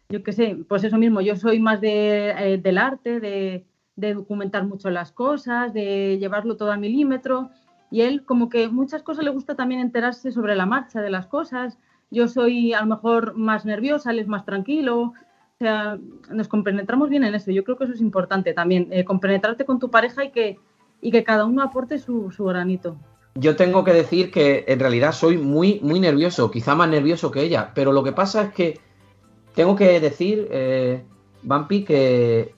[0.09, 3.65] yo qué sé, pues eso mismo, yo soy más de, eh, del arte, de,
[3.95, 7.49] de, documentar mucho las cosas, de llevarlo todo a milímetro,
[7.89, 11.27] y él como que muchas cosas le gusta también enterarse sobre la marcha de las
[11.27, 11.79] cosas,
[12.11, 15.13] yo soy a lo mejor más nerviosa, él es más tranquilo, o
[15.57, 15.97] sea,
[16.29, 19.79] nos compenetramos bien en eso, yo creo que eso es importante también, eh, compenetrarte con
[19.79, 20.59] tu pareja y que
[21.05, 22.97] y que cada uno aporte su, su, granito.
[23.35, 27.43] Yo tengo que decir que en realidad soy muy, muy nervioso, quizá más nervioso que
[27.43, 28.79] ella, pero lo que pasa es que
[29.53, 31.03] tengo que decir, eh,
[31.85, 32.55] que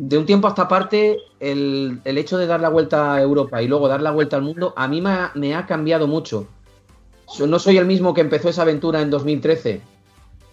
[0.00, 3.62] de un tiempo a esta parte el, el, hecho de dar la vuelta a Europa
[3.62, 6.48] y luego dar la vuelta al mundo a mí me ha, me ha cambiado mucho.
[7.46, 9.80] No soy el mismo que empezó esa aventura en 2013,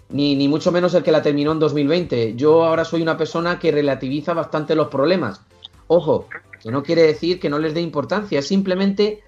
[0.09, 2.35] ni, ni mucho menos el que la terminó en 2020.
[2.35, 5.41] Yo ahora soy una persona que relativiza bastante los problemas.
[5.87, 6.27] Ojo,
[6.63, 9.21] que no quiere decir que no les dé importancia, es simplemente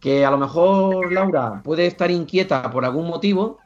[0.00, 3.58] que a lo mejor Laura puede estar inquieta por algún motivo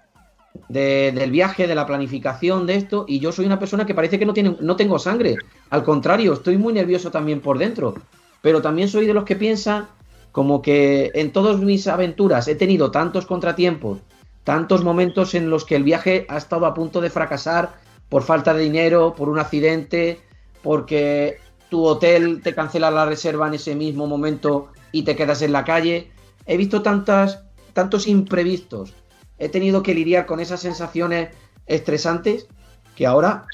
[0.69, 4.19] de, del viaje, de la planificación de esto, y yo soy una persona que parece
[4.19, 5.37] que no, tiene, no tengo sangre.
[5.71, 7.95] Al contrario, estoy muy nervioso también por dentro.
[8.43, 9.89] Pero también soy de los que piensa
[10.31, 13.99] como que en todas mis aventuras he tenido tantos contratiempos,
[14.45, 17.73] tantos momentos en los que el viaje ha estado a punto de fracasar
[18.09, 20.21] por falta de dinero, por un accidente,
[20.63, 21.39] porque
[21.69, 25.65] tu hotel te cancela la reserva en ese mismo momento y te quedas en la
[25.65, 26.11] calle.
[26.47, 28.95] He visto tantas, tantos imprevistos.
[29.39, 31.31] He tenido que lidiar con esas sensaciones
[31.67, 32.49] estresantes
[32.97, 33.47] que ahora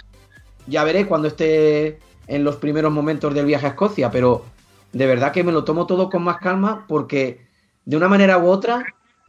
[0.67, 4.45] ya veré cuando esté en los primeros momentos del viaje a Escocia, pero
[4.93, 7.47] de verdad que me lo tomo todo con más calma porque
[7.85, 8.85] de una manera u otra,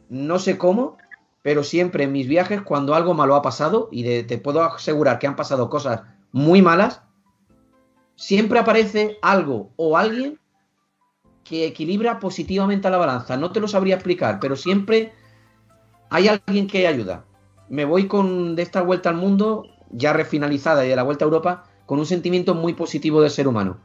[0.08, 0.96] no sé cómo,
[1.42, 5.18] pero siempre en mis viajes cuando algo malo ha pasado, y de, te puedo asegurar
[5.18, 7.02] que han pasado cosas muy malas,
[8.16, 10.40] siempre aparece algo o alguien
[11.44, 13.36] que equilibra positivamente a la balanza.
[13.36, 15.12] No te lo sabría explicar, pero siempre
[16.10, 17.24] hay alguien que ayuda.
[17.68, 21.26] Me voy con de esta vuelta al mundo, ya refinalizada y de la vuelta a
[21.26, 23.78] Europa, con un sentimiento muy positivo del ser humano.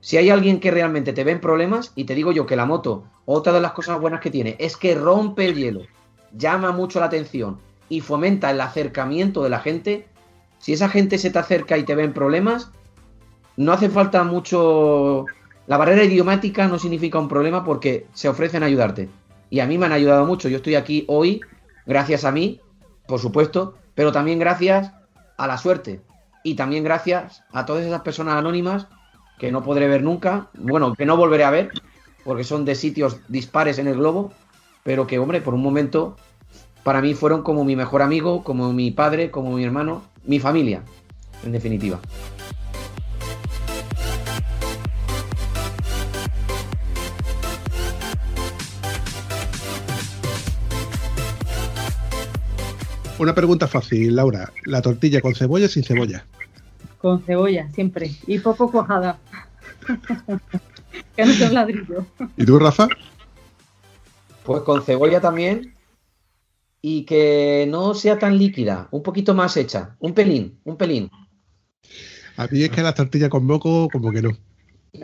[0.00, 2.66] Si hay alguien que realmente te ve en problemas, y te digo yo que la
[2.66, 5.80] moto, otra de las cosas buenas que tiene, es que rompe el hielo,
[6.36, 7.58] llama mucho la atención
[7.88, 10.06] y fomenta el acercamiento de la gente,
[10.58, 12.70] si esa gente se te acerca y te ve en problemas,
[13.56, 15.26] no hace falta mucho...
[15.66, 19.08] La barrera idiomática no significa un problema porque se ofrecen a ayudarte.
[19.48, 20.48] Y a mí me han ayudado mucho.
[20.48, 21.40] Yo estoy aquí hoy
[21.86, 22.60] gracias a mí,
[23.06, 24.92] por supuesto, pero también gracias
[25.36, 26.02] a la suerte.
[26.44, 28.86] y también gracias a todas esas personas anónimas
[29.38, 31.70] que no podré ver nunca, bueno, que no volveré a ver,
[32.22, 34.32] porque son de sitios dispares en el globo,
[34.84, 36.16] pero que, hombre, por un momento,
[36.84, 40.82] para mí fueron como mi mejor amigo, como mi padre, como mi hermano, mi familia,
[41.42, 41.98] en definitiva.
[53.18, 54.52] Una pregunta fácil, Laura.
[54.64, 56.26] ¿La tortilla con cebolla o sin cebolla?
[56.98, 58.10] Con cebolla, siempre.
[58.26, 59.18] Y poco cuajada.
[61.16, 62.06] que no sea un ladrillo.
[62.36, 62.88] ¿Y tú, Rafa?
[64.42, 65.74] Pues con cebolla también.
[66.82, 69.96] Y que no sea tan líquida, un poquito más hecha.
[70.00, 71.10] Un pelín, un pelín.
[72.36, 74.30] A mí es que la tortilla con moco, como que no.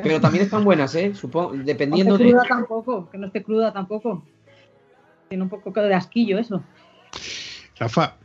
[0.02, 1.14] Pero también están buenas, ¿eh?
[1.14, 2.30] Supongo, dependiendo no esté de.
[2.32, 4.26] cruda tampoco, que no esté cruda tampoco.
[5.28, 6.62] Tiene un poco de asquillo eso.
[7.80, 8.16] Rafa,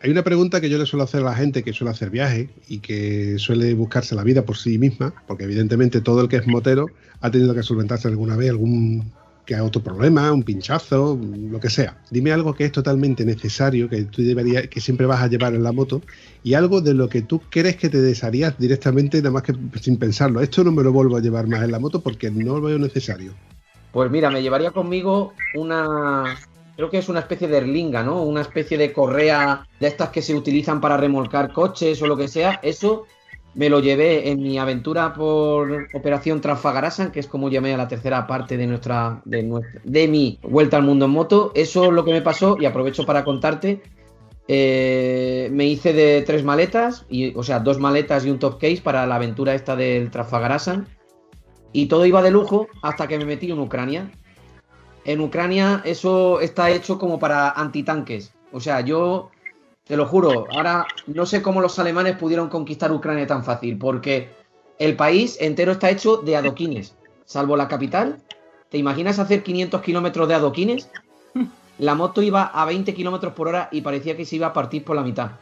[0.00, 2.48] hay una pregunta que yo le suelo hacer a la gente que suele hacer viajes
[2.66, 6.46] y que suele buscarse la vida por sí misma, porque evidentemente todo el que es
[6.46, 6.86] motero
[7.20, 9.12] ha tenido que solventarse alguna vez algún
[9.44, 11.98] que otro problema, un pinchazo, lo que sea.
[12.10, 15.62] Dime algo que es totalmente necesario, que tú deberías, que siempre vas a llevar en
[15.62, 16.00] la moto,
[16.42, 19.98] y algo de lo que tú crees que te desharías directamente, nada más que sin
[19.98, 20.40] pensarlo.
[20.40, 22.78] Esto no me lo vuelvo a llevar más en la moto porque no lo veo
[22.78, 23.34] necesario.
[23.92, 26.38] Pues mira, me llevaría conmigo una.
[26.80, 28.22] Creo que es una especie de erlinga, ¿no?
[28.22, 32.26] Una especie de correa de estas que se utilizan para remolcar coches o lo que
[32.26, 32.58] sea.
[32.62, 33.04] Eso
[33.54, 37.86] me lo llevé en mi aventura por Operación Trafagarasan, que es como llamé a la
[37.86, 41.52] tercera parte de nuestra, de nuestra, de mi vuelta al mundo en moto.
[41.54, 43.82] Eso es lo que me pasó y aprovecho para contarte.
[44.48, 48.80] Eh, me hice de tres maletas, y, o sea, dos maletas y un top case
[48.82, 50.88] para la aventura esta del Trafagarasan.
[51.74, 54.10] Y todo iba de lujo hasta que me metí en Ucrania.
[55.04, 58.32] En Ucrania eso está hecho como para antitanques.
[58.52, 59.30] O sea, yo
[59.86, 64.28] te lo juro, ahora no sé cómo los alemanes pudieron conquistar Ucrania tan fácil, porque
[64.78, 66.94] el país entero está hecho de adoquines,
[67.24, 68.18] salvo la capital.
[68.68, 70.88] ¿Te imaginas hacer 500 kilómetros de adoquines?
[71.78, 74.84] La moto iba a 20 kilómetros por hora y parecía que se iba a partir
[74.84, 75.32] por la mitad.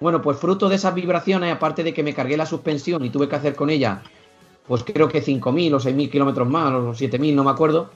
[0.00, 3.28] Bueno, pues fruto de esas vibraciones, aparte de que me cargué la suspensión y tuve
[3.28, 4.02] que hacer con ella,
[4.66, 7.90] pues creo que 5.000 o 6.000 kilómetros más, o 7.000, no me acuerdo.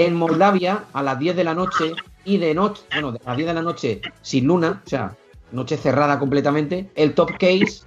[0.00, 1.92] En Moldavia, a las 10 de la noche,
[2.24, 5.14] y de noche, bueno, a las 10 de la noche sin luna, o sea,
[5.52, 7.82] noche cerrada completamente, el top case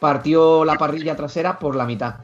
[0.00, 2.14] partió la parrilla trasera por la mitad.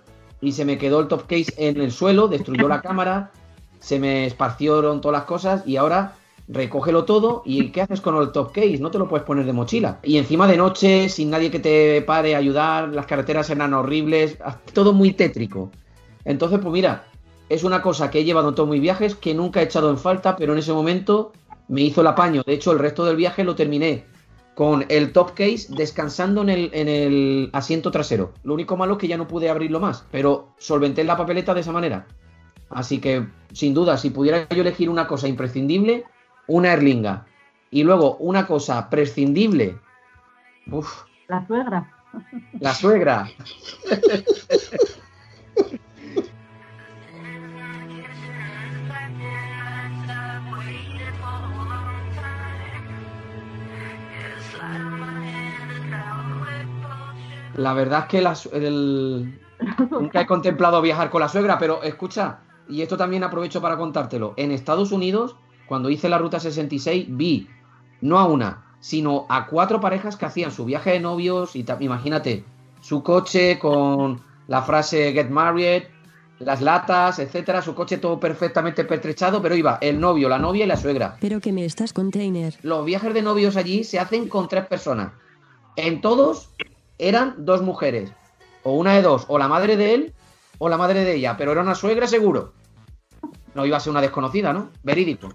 [0.41, 3.30] Y se me quedó el top case en el suelo, destruyó la cámara,
[3.78, 6.14] se me esparcieron todas las cosas y ahora
[6.49, 8.78] recógelo todo y ¿qué haces con el top case?
[8.78, 9.99] No te lo puedes poner de mochila.
[10.03, 14.39] Y encima de noche, sin nadie que te pare a ayudar, las carreteras eran horribles,
[14.72, 15.70] todo muy tétrico.
[16.24, 17.07] Entonces, pues mira,
[17.49, 19.99] es una cosa que he llevado en todos mis viajes, que nunca he echado en
[19.99, 21.32] falta, pero en ese momento
[21.68, 22.42] me hizo el apaño.
[22.44, 24.05] De hecho, el resto del viaje lo terminé
[24.55, 28.32] con el top case descansando en el, en el asiento trasero.
[28.42, 31.61] Lo único malo es que ya no pude abrirlo más, pero solventé la papeleta de
[31.61, 32.07] esa manera.
[32.70, 36.05] Así que, sin duda, si pudiera yo elegir una cosa imprescindible,
[36.49, 37.26] una Erlinga.
[37.70, 39.78] Y luego una cosa prescindible.
[40.70, 41.92] Uf, La suegra.
[42.61, 43.28] la suegra.
[57.57, 59.40] La verdad es que la su- el-
[59.90, 62.38] nunca he contemplado viajar con la suegra, pero escucha,
[62.68, 64.34] y esto también aprovecho para contártelo.
[64.36, 65.36] En Estados Unidos,
[65.66, 67.48] cuando hice la ruta 66, vi
[68.00, 72.44] no a una, sino a cuatro parejas que hacían su viaje de novios y imagínate,
[72.80, 75.84] su coche con la frase Get Married,
[76.38, 80.68] las latas, etcétera, su coche todo perfectamente pertrechado, pero iba el novio, la novia y
[80.68, 81.16] la suegra.
[81.20, 82.54] Pero que me estás container.
[82.62, 85.12] Los viajes de novios allí se hacen con tres personas.
[85.76, 86.50] En todos
[86.99, 88.11] eran dos mujeres.
[88.62, 90.14] O una de dos, o la madre de él
[90.59, 92.55] o la madre de ella, pero era una suegra seguro.
[93.55, 94.70] No iba a ser una desconocida, ¿no?
[94.82, 95.32] Verídico.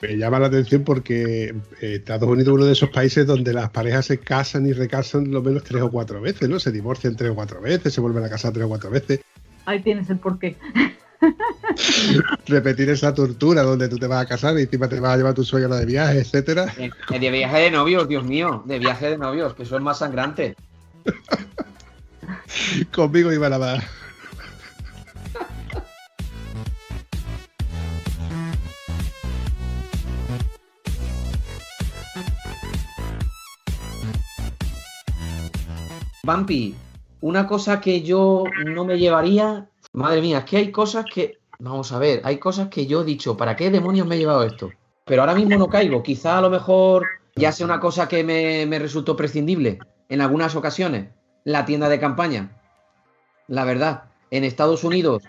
[0.00, 3.70] Me llama la atención porque eh, Estados Unidos es uno de esos países donde las
[3.70, 6.58] parejas se casan y recasan lo menos tres o cuatro veces, ¿no?
[6.58, 9.20] Se divorcian tres o cuatro veces, se vuelven a casar tres o cuatro veces.
[9.64, 10.56] Ahí tienes el porqué.
[12.48, 15.34] Repetir esa tortura donde tú te vas a casar y encima te vas a llevar
[15.34, 16.66] tu suegra de viaje, etcétera.
[16.76, 19.82] Eh, eh, De viaje de novios, Dios mío, de viaje de novios, que eso es
[19.82, 20.56] más sangrante.
[22.94, 23.84] Conmigo iba la más.
[36.24, 36.74] Vampi,
[37.20, 39.68] una cosa que yo no me llevaría.
[39.92, 41.40] Madre mía, es que hay cosas que.
[41.58, 44.44] Vamos a ver, hay cosas que yo he dicho, ¿para qué demonios me he llevado
[44.44, 44.70] esto?
[45.04, 46.02] Pero ahora mismo no caigo.
[46.02, 49.78] Quizá a lo mejor ya sea una cosa que me resultó prescindible.
[50.12, 51.08] En algunas ocasiones
[51.42, 52.54] la tienda de campaña.
[53.48, 55.22] La verdad, en Estados Unidos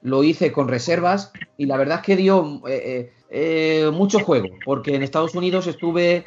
[0.00, 4.48] lo hice con reservas y la verdad es que dio eh, eh, eh, mucho juego,
[4.64, 6.24] porque en Estados Unidos estuve,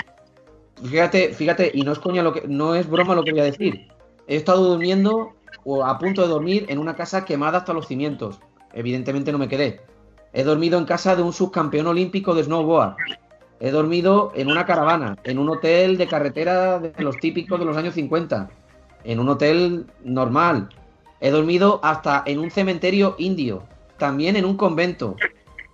[0.83, 3.45] fíjate, fíjate, y no es coña lo que, no es broma lo que voy a
[3.45, 3.87] decir.
[4.27, 5.33] He estado durmiendo
[5.65, 8.39] o a punto de dormir en una casa quemada hasta los cimientos.
[8.73, 9.81] Evidentemente no me quedé.
[10.33, 12.95] He dormido en casa de un subcampeón olímpico de snowboard.
[13.63, 17.77] He dormido en una caravana, en un hotel de carretera de los típicos de los
[17.77, 18.49] años 50,
[19.05, 20.67] en un hotel normal.
[21.21, 23.63] He dormido hasta en un cementerio indio,
[23.97, 25.15] también en un convento.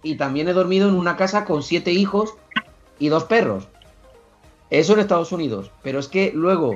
[0.04, 2.36] Y también he dormido en una casa con siete hijos
[3.00, 3.68] y dos perros.
[4.70, 5.72] Eso en Estados Unidos.
[5.82, 6.76] Pero es que luego,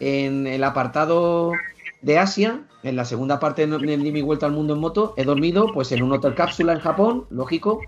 [0.00, 1.52] en el apartado
[2.00, 5.70] de Asia, en la segunda parte de mi vuelta al mundo en moto, he dormido
[5.74, 7.82] pues en un hotel cápsula en Japón, lógico,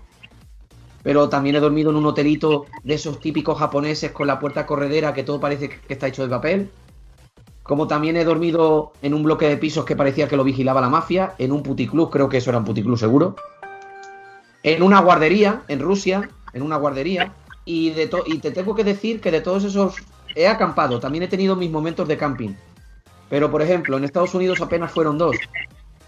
[1.03, 5.13] pero también he dormido en un hotelito de esos típicos japoneses con la puerta corredera
[5.13, 6.69] que todo parece que está hecho de papel.
[7.63, 10.89] Como también he dormido en un bloque de pisos que parecía que lo vigilaba la
[10.89, 13.35] mafia, en un puticlub, creo que eso era un puticlub seguro.
[14.63, 17.33] En una guardería, en Rusia, en una guardería.
[17.65, 19.95] Y, de y te tengo que decir que de todos esos
[20.35, 22.55] he acampado, también he tenido mis momentos de camping.
[23.29, 25.35] Pero, por ejemplo, en Estados Unidos apenas fueron dos.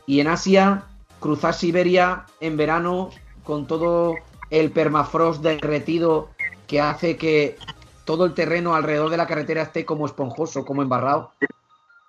[0.08, 0.86] Y en Asia,
[1.20, 3.12] cruzar Siberia en verano
[3.44, 4.16] con todo
[4.52, 6.30] el permafrost derretido
[6.68, 7.58] que hace que
[8.06, 11.32] todo el terreno alrededor de la carretera esté como esponjoso, como embarrado.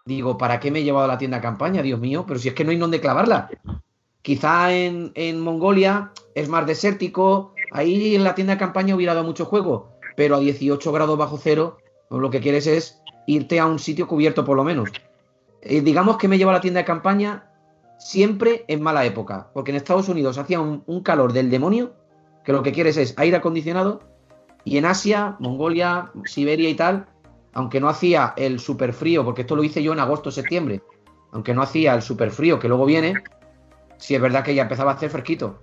[0.04, 2.24] Digo, ¿para qué me he llevado a la tienda de campaña, Dios mío?
[2.26, 3.48] Pero si es que no hay donde clavarla.
[4.20, 9.26] Quizá en, en Mongolia es más desértico, ahí en la tienda de campaña hubiera dado
[9.26, 11.78] mucho juego, pero a 18 grados bajo cero,
[12.10, 14.90] lo que quieres es irte a un sitio cubierto por lo menos.
[15.62, 17.48] Eh, digamos que me lleva a la tienda de campaña
[17.98, 21.92] siempre en mala época, porque en Estados Unidos hacía un, calor del demonio,
[22.44, 24.00] que lo que quieres es aire acondicionado,
[24.64, 27.06] y en Asia, Mongolia, Siberia y tal,
[27.52, 30.82] aunque no hacía el super frío, porque esto lo hice yo en agosto-septiembre,
[31.32, 33.14] aunque no hacía el super frío que luego viene,
[33.96, 35.58] sí es verdad que ya empezaba a hacer fresquito.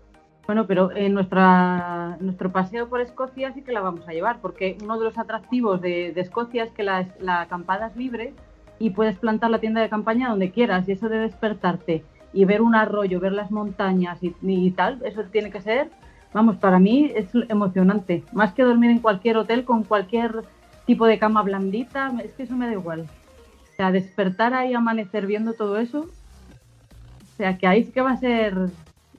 [0.49, 4.77] Bueno, pero en nuestra, nuestro paseo por Escocia sí que la vamos a llevar, porque
[4.81, 7.05] uno de los atractivos de, Escocia es que la,
[7.41, 8.33] acampada es libre
[8.79, 12.03] y puedes plantar la tienda de campaña donde quieras y eso de despertarte
[12.33, 15.91] y ver un arroyo, ver las montañas y, tal, eso tiene que ser,
[16.33, 18.23] vamos, para mí es emocionante.
[18.31, 20.43] Más que dormir en cualquier hotel con cualquier
[20.85, 23.01] tipo de cama blandita, es que eso me da igual.
[23.01, 28.11] O sea, despertar ahí, amanecer viendo todo eso, o sea, que ahí sí que va
[28.11, 28.69] a ser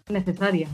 [0.08, 0.68] necesaria.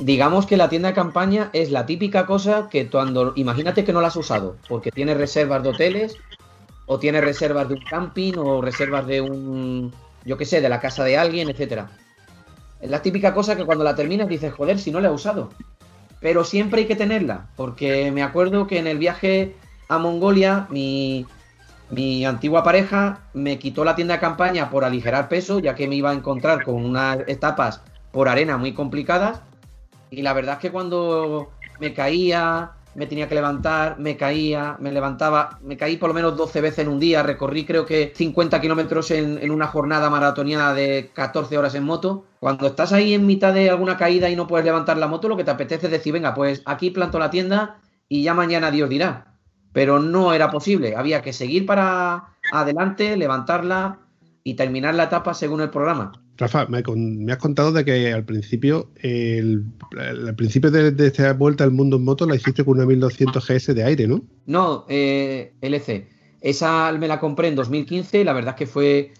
[0.00, 4.00] Digamos que la tienda de campaña es la típica cosa que cuando, imagínate que no
[4.00, 6.16] la has usado, porque tiene reservas de hoteles,
[6.86, 9.92] o tiene reservas de un camping, o reservas de un,
[10.24, 11.90] yo qué sé, de la casa de alguien, etcétera.
[12.80, 15.50] Es la típica cosa que cuando la terminas dices, joder, si no la he usado.
[16.20, 19.54] Pero siempre hay que tenerla, porque me acuerdo que en el viaje
[19.88, 21.26] a Mongolia, mi,
[21.90, 25.96] mi antigua pareja me quitó la tienda de campaña por aligerar peso, ya que me
[25.96, 27.82] iba a encontrar con unas etapas
[28.12, 29.42] por arena muy complicadas
[30.10, 34.90] y la verdad es que cuando me caía, me tenía que levantar, me caía, me
[34.90, 38.60] levantaba, me caí por lo menos 12 veces en un día, recorrí creo que 50
[38.60, 42.24] kilómetros en, una jornada maratoniana de 14 horas en moto.
[42.40, 45.36] Cuando estás ahí en mitad de alguna caída y no puedes levantar la moto, lo
[45.36, 48.90] que te apetece es decir, venga, pues aquí planto la tienda y ya mañana Dios
[48.90, 49.34] dirá.
[49.72, 54.00] Pero no era posible, había que seguir para adelante, levantarla
[54.42, 56.10] y terminar la etapa según el programa.
[56.40, 56.78] Rafa, me,
[57.32, 59.62] has contado de que al principio, el,
[60.36, 63.84] principio de, esta vuelta al mundo en moto la hiciste con una 1200 GS de
[63.84, 64.22] aire, ¿no?
[64.46, 66.08] No, eh, LC.
[66.40, 68.24] Esa me la compré en 2015.
[68.24, 69.12] La verdad es que fue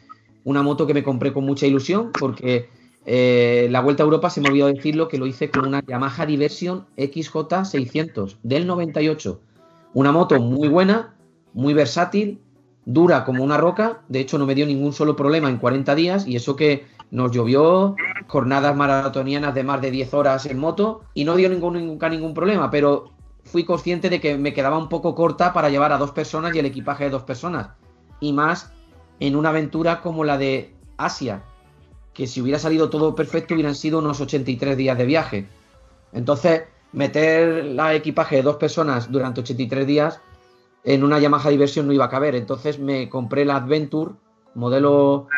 [0.45, 2.71] una moto que me compré con mucha ilusión porque
[3.05, 6.25] eh, la vuelta a Europa, se me olvidó decirlo, que lo hice con una Yamaha
[6.25, 9.41] Diversion XJ600 del 98.
[9.93, 11.15] Una moto muy buena,
[11.53, 12.41] muy versátil,
[12.87, 14.01] dura como una roca.
[14.09, 17.33] De hecho, no me dio ningún solo problema en 40 días y eso que nos
[17.33, 17.97] llovió,
[18.29, 22.35] jornadas maratonianas de más de 10 horas en moto y no dio ningún, nunca ningún
[22.35, 23.11] problema, pero
[23.45, 26.59] fui consciente de que me quedaba un poco corta para llevar a dos personas y
[26.59, 27.71] el equipaje de dos personas.
[28.21, 28.73] Y más
[29.19, 31.43] en una aventura como la de Asia,
[32.15, 35.49] que si hubiera salido todo perfecto hubieran sido unos 83 días de viaje.
[36.13, 40.21] Entonces, meter la equipaje de dos personas durante 83 días
[40.85, 42.35] en una Yamaha Diversión no iba a caber.
[42.35, 44.13] Entonces me compré la Adventure,
[44.55, 45.29] modelo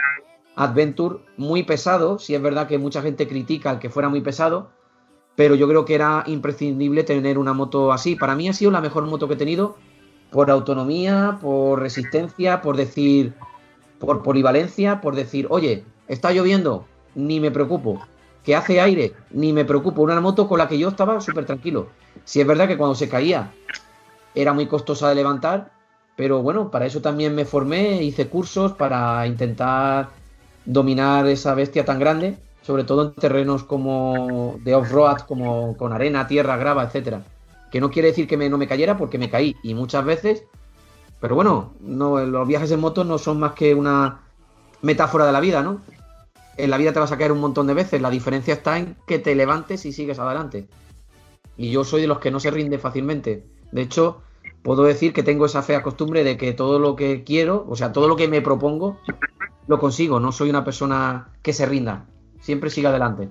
[0.57, 2.19] Adventure muy pesado.
[2.19, 4.71] Si es verdad que mucha gente critica que fuera muy pesado,
[5.35, 8.17] pero yo creo que era imprescindible tener una moto así.
[8.17, 9.77] Para mí ha sido la mejor moto que he tenido
[10.31, 13.35] por autonomía, por resistencia, por decir,
[13.99, 18.01] por polivalencia, por decir, oye, está lloviendo, ni me preocupo.
[18.43, 20.03] Que hace aire, ni me preocupo.
[20.03, 21.89] Una moto con la que yo estaba súper tranquilo.
[22.25, 23.53] Si es verdad que cuando se caía
[24.35, 25.73] era muy costosa de levantar,
[26.17, 30.11] pero bueno, para eso también me formé, hice cursos para intentar
[30.65, 36.27] dominar esa bestia tan grande, sobre todo en terrenos como de off-road, como con arena,
[36.27, 37.25] tierra, grava, etcétera.
[37.71, 40.45] Que no quiere decir que me, no me cayera porque me caí y muchas veces,
[41.21, 44.23] pero bueno, no, los viajes en moto no son más que una
[44.83, 45.81] metáfora de la vida, ¿no?
[46.57, 48.97] En la vida te vas a caer un montón de veces, la diferencia está en
[49.07, 50.67] que te levantes y sigues adelante.
[51.57, 53.45] Y yo soy de los que no se rinde fácilmente.
[53.71, 54.21] De hecho,
[54.63, 57.93] puedo decir que tengo esa fea costumbre de que todo lo que quiero, o sea,
[57.93, 58.99] todo lo que me propongo,
[59.67, 60.21] lo consigo.
[60.21, 62.07] No soy una persona que se rinda.
[62.41, 63.29] Siempre siga adelante.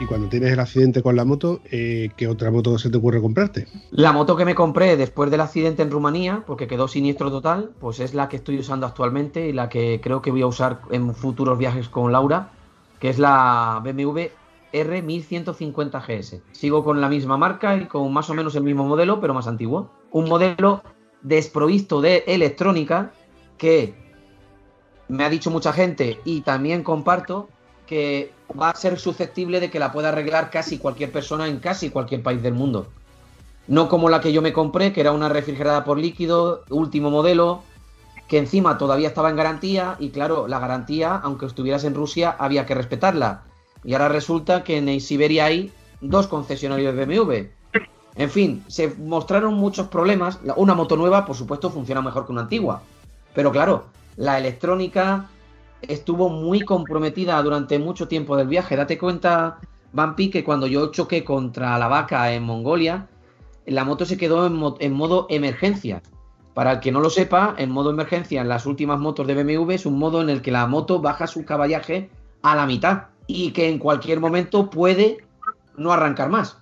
[0.00, 3.20] Y cuando tienes el accidente con la moto, eh, ¿qué otra moto se te ocurre
[3.20, 3.66] comprarte?
[3.90, 8.00] La moto que me compré después del accidente en Rumanía, porque quedó siniestro total, pues
[8.00, 11.14] es la que estoy usando actualmente y la que creo que voy a usar en
[11.14, 12.50] futuros viajes con Laura,
[13.00, 14.28] que es la BMW
[14.72, 16.42] R1150 GS.
[16.52, 19.48] Sigo con la misma marca y con más o menos el mismo modelo, pero más
[19.48, 19.90] antiguo.
[20.12, 20.82] Un modelo
[21.22, 23.12] desprovisto de electrónica
[23.58, 23.94] que
[25.08, 27.48] me ha dicho mucha gente y también comparto
[27.86, 31.90] que va a ser susceptible de que la pueda arreglar casi cualquier persona en casi
[31.90, 32.86] cualquier país del mundo.
[33.66, 37.62] No como la que yo me compré, que era una refrigerada por líquido, último modelo,
[38.30, 42.64] que encima todavía estaba en garantía y claro, la garantía, aunque estuvieras en Rusia, había
[42.64, 43.42] que respetarla.
[43.82, 47.32] Y ahora resulta que en Siberia hay dos concesionarios de BMW.
[48.14, 50.38] En fin, se mostraron muchos problemas.
[50.54, 52.82] Una moto nueva, por supuesto, funciona mejor que una antigua.
[53.34, 55.28] Pero claro, la electrónica,
[55.82, 58.76] estuvo muy comprometida durante mucho tiempo del viaje.
[58.76, 59.58] Date cuenta,
[59.92, 63.08] Vampi, que cuando yo choqué contra la vaca en Mongolia,
[63.66, 66.00] la moto se quedó en, modo emergencia.
[66.60, 69.70] Para el que no lo sepa, en modo emergencia en las últimas motos de BMW
[69.70, 72.10] es un modo en el que la moto baja su caballaje
[72.42, 75.24] a la mitad y que en cualquier momento puede
[75.78, 76.58] no arrancar más.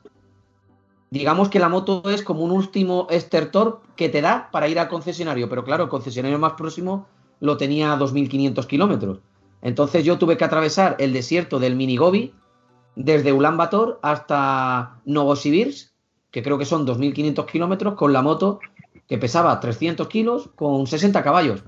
[1.11, 4.87] Digamos que la moto es como un último estertor que te da para ir al
[4.87, 7.09] concesionario, pero claro, el concesionario más próximo
[7.41, 9.19] lo tenía a 2.500 kilómetros.
[9.63, 12.33] Entonces yo tuve que atravesar el desierto del Minigobi
[12.95, 15.91] desde Ulan Bator hasta Novosibirsk,
[16.31, 18.61] que creo que son 2.500 kilómetros, con la moto
[19.09, 21.65] que pesaba 300 kilos con 60 caballos.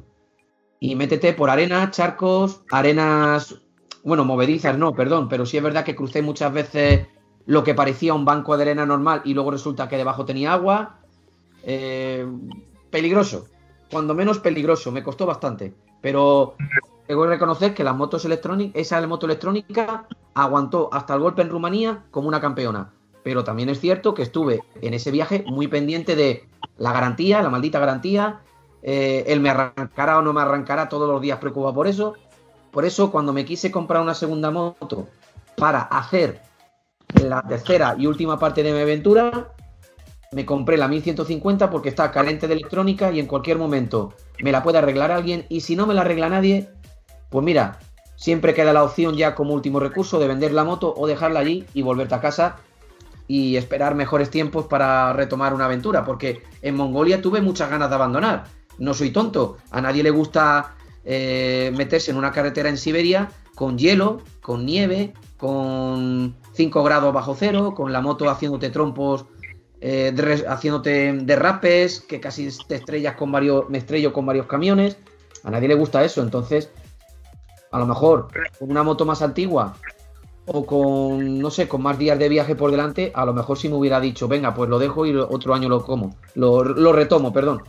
[0.79, 3.61] Y métete por arenas, charcos, arenas,
[4.05, 7.07] bueno, movedizas no, perdón, pero sí es verdad que crucé muchas veces
[7.47, 11.01] lo que parecía un banco de arena normal y luego resulta que debajo tenía agua.
[11.65, 12.27] Eh,
[12.91, 13.47] peligroso,
[13.91, 15.75] cuando menos peligroso, me costó bastante.
[16.01, 16.55] Pero
[17.07, 21.51] tengo que reconocer que las motos electrónicas, esa moto electrónica aguantó hasta el golpe en
[21.51, 22.93] Rumanía como una campeona.
[23.23, 27.51] Pero también es cierto que estuve en ese viaje muy pendiente de la garantía, la
[27.51, 28.41] maldita garantía,
[28.83, 32.15] eh, él me arrancará o no me arrancará todos los días preocupado por eso.
[32.71, 35.09] Por eso cuando me quise comprar una segunda moto
[35.57, 36.41] para hacer
[37.23, 39.53] la tercera y última parte de mi aventura,
[40.33, 44.63] me compré la 1150 porque está carente de electrónica y en cualquier momento me la
[44.63, 45.47] puede arreglar alguien.
[45.49, 46.71] Y si no me la arregla nadie,
[47.31, 47.81] pues mira,
[48.17, 51.67] siempre queda la opción ya como último recurso de vender la moto o dejarla allí
[51.75, 52.57] y volverte a casa
[53.31, 57.95] y esperar mejores tiempos para retomar una aventura, porque en Mongolia tuve muchas ganas de
[57.95, 58.47] abandonar.
[58.77, 60.75] No soy tonto, a nadie le gusta
[61.05, 67.37] eh, meterse en una carretera en Siberia con hielo, con nieve, con 5 grados bajo
[67.39, 69.27] cero, con la moto haciéndote trompos
[69.81, 70.13] eh,
[70.49, 74.97] haciéndote derrapes, que casi te estrellas con varios, me estrello con varios camiones.
[75.45, 76.73] A nadie le gusta eso, entonces
[77.71, 78.27] a lo mejor
[78.59, 79.77] con una moto más antigua
[80.47, 83.69] o con, no sé, con más días de viaje por delante, a lo mejor si
[83.69, 87.33] me hubiera dicho, venga, pues lo dejo y otro año lo como, lo, lo retomo,
[87.33, 87.63] perdón.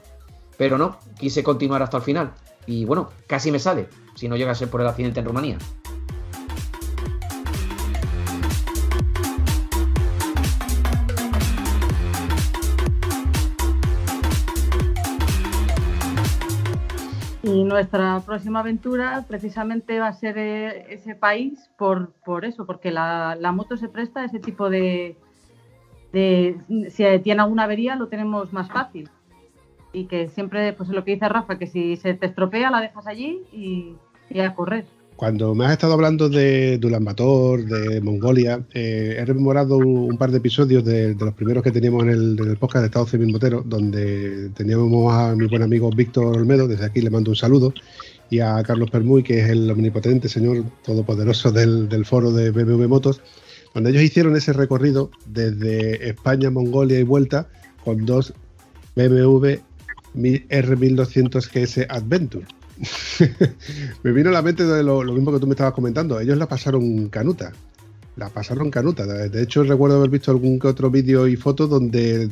[0.57, 2.33] Pero no, quise continuar hasta el final.
[2.65, 5.57] Y bueno, casi me sale, si no llega a ser por el accidente en Rumanía.
[17.51, 22.91] Y nuestra próxima aventura precisamente va a ser eh, ese país por, por eso, porque
[22.91, 25.17] la, moto se presta a ese tipo de,
[26.13, 29.09] Si tiene alguna avería lo tenemos más fácil.
[29.91, 32.79] Y que siempre, pues es lo que dice Rafa, que si se te estropea la
[32.79, 33.97] dejas allí y,
[34.29, 34.85] y a correr.
[35.21, 40.31] Cuando me has estado hablando de, de Bator, de Mongolia, eh, he rememorado un, par
[40.31, 43.31] de episodios de, los primeros que teníamos en el, podcast de Estado Civil
[43.65, 47.71] donde teníamos a mi buen amigo Víctor Olmedo, desde aquí le mando un saludo,
[48.31, 53.21] y a Carlos Permuy, que es el omnipotente señor todopoderoso del, foro de BMW Motos,
[53.73, 57.47] Cuando ellos hicieron ese recorrido desde España, Mongolia y vuelta
[57.85, 58.33] con dos
[58.95, 59.57] BMW
[60.15, 62.47] R1200 GS Adventure.
[64.03, 66.19] Me vino a la mente de lo, lo, mismo que tú me estabas comentando.
[66.19, 67.51] Ellos la pasaron canuta
[68.15, 69.05] la pasaron canuta.
[69.05, 72.29] De hecho, recuerdo haber visto algún que otro vídeo y fotos donde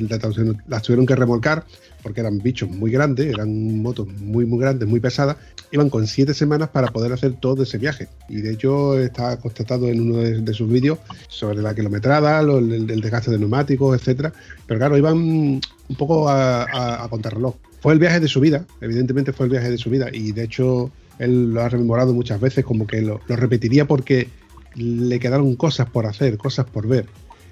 [0.67, 1.65] las tuvieron que remolcar
[2.03, 5.37] porque eran bichos muy grandes, eran motos muy, muy grandes, muy pesadas.
[5.71, 8.07] Iban con siete semanas para poder hacer todo ese viaje.
[8.27, 13.31] Y de hecho, está constatado en uno de, sus vídeos sobre la kilometrada, el, desgaste
[13.31, 14.33] de neumáticos, etcétera.
[14.65, 17.55] Pero claro, iban un poco a, a, contrarreloj.
[17.81, 20.07] Fue el viaje de su vida, evidentemente fue el viaje de su vida.
[20.11, 24.27] Y de hecho, él lo ha rememorado muchas veces, como que lo repetiría porque
[24.75, 27.05] le quedaron cosas por hacer, cosas por ver.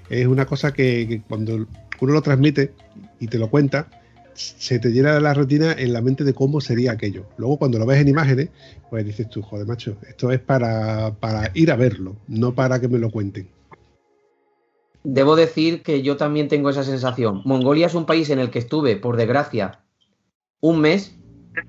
[0.08, 1.66] Es una cosa que, cuando
[2.00, 2.72] uno lo transmite
[3.20, 3.88] y te lo cuenta,
[4.34, 7.24] se te llena la retina en la mente de cómo sería aquello.
[7.36, 8.48] Luego cuando lo ves en imágenes,
[8.88, 12.88] pues dices tú, joder, macho, esto es para, para ir a verlo, no para que
[12.88, 13.48] me lo cuenten.
[15.04, 17.42] Debo decir que yo también tengo esa sensación.
[17.44, 19.80] Mongolia es un país en el que estuve, por desgracia,
[20.60, 21.14] un mes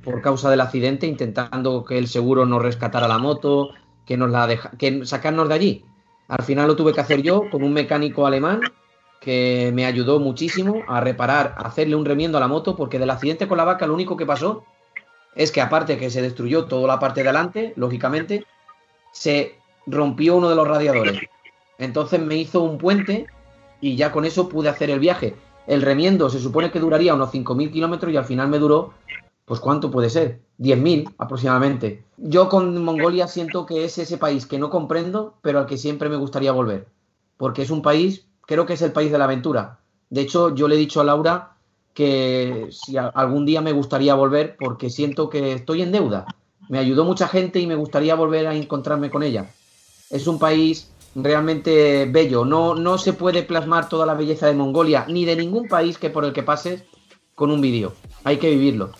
[0.04, 3.70] por causa del accidente, intentando que el seguro nos rescatara la moto,
[4.06, 5.86] que nos la deja, que sacarnos de allí.
[6.28, 8.62] Al final lo tuve que hacer yo con un mecánico alemán
[9.20, 13.10] que me ayudó muchísimo a reparar, a hacerle un remiendo a la moto, porque del
[13.10, 14.64] accidente con la vaca lo único que pasó
[15.36, 18.46] es que aparte que se destruyó toda la parte de adelante, lógicamente,
[19.12, 21.20] se rompió uno de los radiadores.
[21.78, 23.28] Entonces me hizo un puente
[23.82, 25.36] y ya con eso pude hacer el viaje.
[25.70, 28.92] El remiendo se supone que duraría unos 5.000 kilómetros y al final me duró,
[29.46, 30.40] pues ¿cuánto puede ser?
[30.58, 32.04] 10.000 aproximadamente.
[32.18, 36.10] Yo con Mongolia siento que es ese país que no comprendo, pero al que siempre
[36.10, 36.88] me gustaría volver.
[37.38, 39.78] Porque es un país, creo que es el país de la aventura.
[40.10, 41.52] De hecho, yo le he dicho a Laura
[41.94, 46.26] que si algún día me gustaría volver porque siento que estoy en deuda.
[46.68, 49.52] Me ayudó mucha gente y me gustaría volver a encontrarme con ella.
[50.10, 52.46] Es un país realmente bello.
[52.46, 56.10] No, no se puede plasmar toda la belleza de Mongolia ni de ningún país que
[56.10, 56.84] por el que pases
[57.36, 57.94] con un vídeo.
[58.24, 58.92] Hay que vivirlo.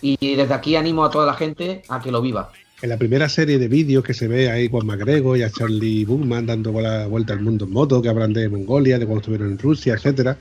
[0.00, 2.50] Y desde aquí animo a toda la gente a que lo viva.
[2.82, 6.04] En la primera serie de vídeos que se ve ahí Juan McGregor y a Charlie
[6.04, 9.52] Bookman dando la vuelta al mundo en moto, que hablan de Mongolia, de cuando estuvieron
[9.52, 10.36] en Rusia, etcétera.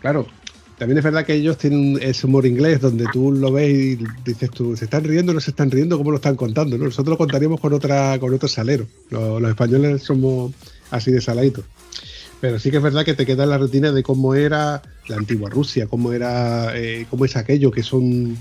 [0.00, 0.26] Claro,
[0.80, 4.50] también es verdad que ellos tienen ese humor inglés donde tú lo ves y dices
[4.50, 5.98] tú, ¿se están riendo o no se están riendo?
[5.98, 6.78] ¿Cómo lo están contando?
[6.78, 8.86] Nosotros lo contaríamos con otra con otro salero.
[9.10, 10.54] Los, españoles somos
[10.90, 11.66] así de saladitos.
[12.40, 15.50] Pero sí que es verdad que te queda la retina de cómo era la antigua
[15.50, 18.38] Rusia, cómo era, eh, cómo es aquello que son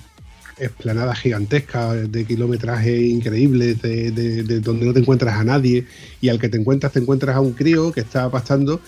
[0.58, 5.88] esplanadas gigantescas de kilometraje increíble, de, donde no te encuentras a nadie
[6.22, 8.80] y al que te encuentras te encuentras a un crío que está pasando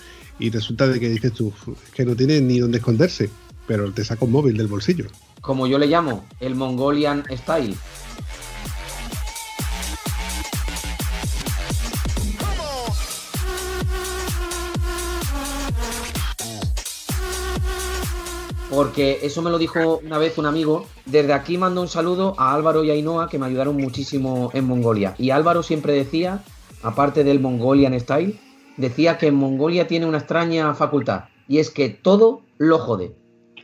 [0.42, 1.52] y resulta de que dices tú
[1.94, 3.30] que no tiene ni dónde esconderse,
[3.68, 5.06] pero te saca un móvil del bolsillo.
[5.40, 7.76] Como yo le llamo, el Mongolian Style.
[18.70, 20.86] porque eso me lo dijo una vez un amigo.
[21.04, 24.66] Desde aquí mando un saludo a Álvaro y a Ainhoa que me ayudaron muchísimo en
[24.66, 25.14] Mongolia.
[25.18, 26.42] Y Álvaro siempre decía,
[26.82, 28.40] aparte del Mongolian Style,
[28.76, 33.14] decía que Mongolia tiene una extraña facultad y es que todo lo jode,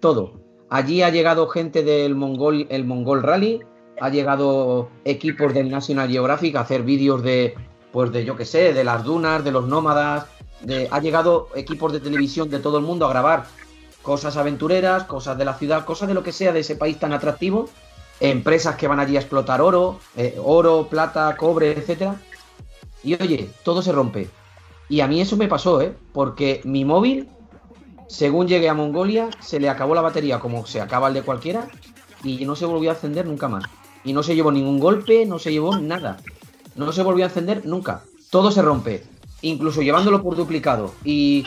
[0.01, 0.41] todo.
[0.71, 2.87] Allí ha llegado gente del Mongol, el
[3.23, 3.61] Rally,
[4.01, 7.55] ha llegado equipos del National Geographic a hacer vídeos de,
[7.93, 10.27] pues de yo qué sé, de las dunas, de los nómadas,
[10.63, 13.47] de, ha llegado equipos de televisión de todo el mundo a grabar
[14.03, 17.13] cosas aventureras, cosas de la ciudad, cosas de lo que sea de ese país tan
[17.13, 17.69] atractivo,
[18.21, 22.17] empresas que van allí a explotar oro, eh, oro, plata, cobre, etcétera.
[23.03, 24.29] Y oye, todo se rompe.
[24.89, 25.95] Y a mí eso me pasó, ¿eh?
[26.13, 27.29] Porque mi móvil,
[28.09, 31.69] según llegué a Mongolia, se le acabó la batería como se acaba el de cualquiera
[32.25, 33.65] y no se volvió a encender nunca más.
[34.05, 36.19] Y no se llevó ningún golpe, no se llevó nada.
[36.77, 38.03] No se volvió a encender nunca.
[38.31, 39.05] Todo se rompe
[39.43, 40.95] incluso llevándolo por duplicado.
[41.05, 41.45] Y,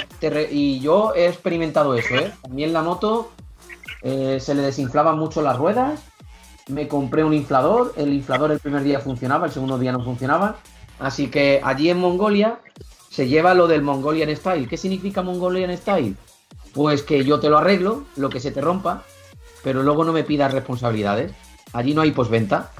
[0.49, 2.31] y yo he experimentado eso, ¿eh?
[2.41, 3.31] También la moto
[4.01, 6.01] eh, se le desinflaban mucho las ruedas.
[6.67, 7.93] Me compré un inflador.
[7.97, 10.57] El inflador el primer día funcionaba, el segundo día no funcionaba.
[10.99, 12.59] Así que allí en Mongolia
[13.11, 14.69] se lleva lo del Mongolian Style.
[14.69, 16.15] ¿Qué significa Mongolian Style?
[16.73, 19.03] Pues que yo te lo arreglo, lo que se te rompa,
[19.63, 21.33] pero luego no me pidas responsabilidades.
[21.73, 22.71] Allí no hay posventa.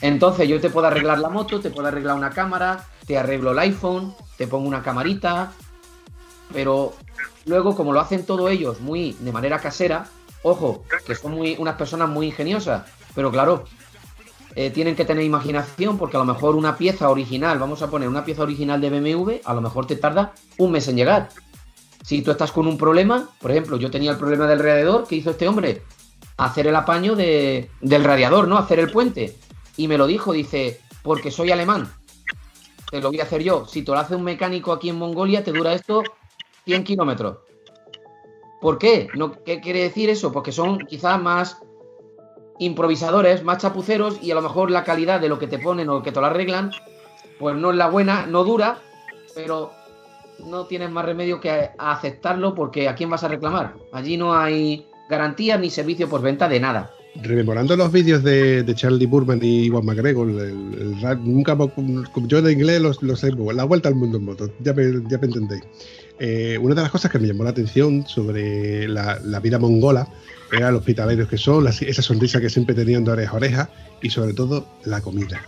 [0.00, 3.58] Entonces yo te puedo arreglar la moto, te puedo arreglar una cámara, te arreglo el
[3.60, 5.52] iPhone, te pongo una camarita,
[6.52, 6.94] pero
[7.44, 10.08] luego como lo hacen todos ellos muy de manera casera,
[10.42, 13.64] ojo, que son muy unas personas muy ingeniosas, pero claro,
[14.54, 18.08] eh, tienen que tener imaginación porque a lo mejor una pieza original, vamos a poner
[18.08, 21.28] una pieza original de BMW, a lo mejor te tarda un mes en llegar.
[22.02, 25.16] Si tú estás con un problema, por ejemplo, yo tenía el problema del radiador, ¿qué
[25.16, 25.82] hizo este hombre?
[26.36, 28.58] Hacer el apaño de, del radiador, ¿no?
[28.58, 29.36] Hacer el puente.
[29.76, 31.90] Y me lo dijo, dice, porque soy alemán
[32.94, 33.66] te lo voy a hacer yo.
[33.66, 36.04] Si te lo hace un mecánico aquí en Mongolia, te dura esto
[36.64, 37.38] 100 kilómetros.
[38.60, 39.08] ¿Por qué?
[39.14, 40.30] No, ¿Qué quiere decir eso?
[40.30, 41.58] Porque son quizás más
[42.58, 46.02] improvisadores, más chapuceros y a lo mejor la calidad de lo que te ponen o
[46.02, 46.70] que te lo arreglan,
[47.38, 48.78] pues no es la buena, no dura,
[49.34, 49.72] pero
[50.46, 53.74] no tienes más remedio que aceptarlo porque ¿a quién vas a reclamar?
[53.92, 56.90] Allí no hay garantías ni servicio por venta de nada.
[57.22, 61.56] Rememorando los vídeos de, Charlie Burman y Juan McGregor, nunca,
[62.26, 65.62] yo de inglés lo sé, la vuelta al mundo en moto, ya me, ya entendéis.
[66.18, 70.08] Eh, una de las cosas que me llamó la atención sobre la, vida mongola
[70.56, 73.70] era los hospitaleros que son, esa sonrisa que siempre tenían de oreja a oreja
[74.02, 75.42] y sobre todo la comida.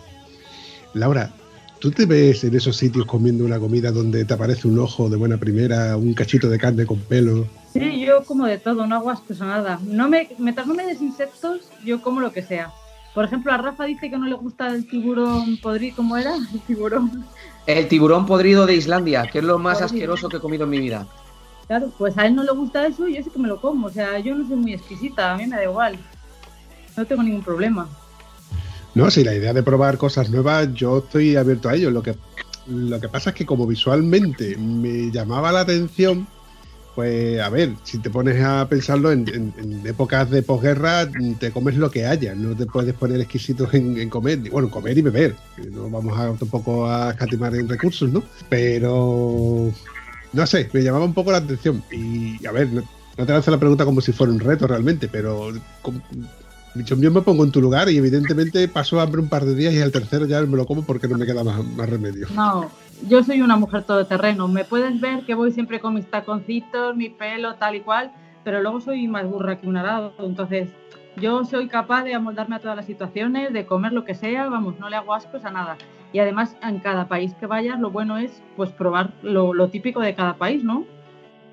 [0.94, 1.32] Laura,
[1.78, 5.16] ¿Tú te ves en esos sitios comiendo una comida donde te aparece un ojo de
[5.16, 7.46] buena primera, un cachito de carne con pelo?
[7.72, 9.78] Sí, yo como de todo, no hago ascos a nada.
[9.84, 12.72] No me, mientras no me des insectos, yo como lo que sea.
[13.14, 16.34] Por ejemplo, a Rafa dice que no le gusta el tiburón podrido, ¿cómo era?
[16.36, 17.24] El tiburón.
[17.66, 20.80] El tiburón podrido de Islandia, que es lo más asqueroso que he comido en mi
[20.80, 21.06] vida.
[21.66, 23.88] Claro, pues a él no le gusta eso y yo sí que me lo como.
[23.88, 25.98] O sea, yo no soy muy exquisita, a mí me da igual.
[26.96, 27.88] No tengo ningún problema.
[28.94, 31.90] No, si la idea de probar cosas nuevas, yo estoy abierto a ello.
[31.90, 32.14] Lo que,
[32.66, 36.26] lo que pasa es que como visualmente me llamaba la atención,
[36.94, 41.06] pues a ver, si te pones a pensarlo en, épocas de posguerra,
[41.38, 45.02] te comes lo que haya, no te puedes poner exquisitos en, comer, bueno, comer y
[45.02, 45.36] beber,
[45.72, 48.22] no vamos a tampoco a escatimar en recursos, ¿no?
[48.48, 49.70] Pero
[50.36, 52.82] no sé, me llamaba un poco la atención y a ver, no,
[53.16, 55.50] te lanzo la pregunta como si fuera un reto realmente, pero
[56.74, 59.80] yo me pongo en tu lugar y evidentemente paso hambre un par de días y
[59.80, 62.28] al tercero ya me lo como porque no me queda más, remedio.
[62.34, 62.70] No,
[63.08, 64.46] yo soy una mujer todoterreno.
[64.46, 68.12] Me puedes ver que voy siempre con mis taconcitos, mi pelo, tal y cual,
[68.44, 70.12] pero luego soy más burra que un arado.
[70.18, 70.68] Entonces,
[71.16, 74.78] yo soy capaz de amoldarme a todas las situaciones, de comer lo que sea, vamos,
[74.78, 75.78] no le hago ascos a nada.
[76.16, 80.00] Y además, en cada país que vayas, lo bueno es pues probar lo, lo típico
[80.00, 80.86] de cada país, ¿no?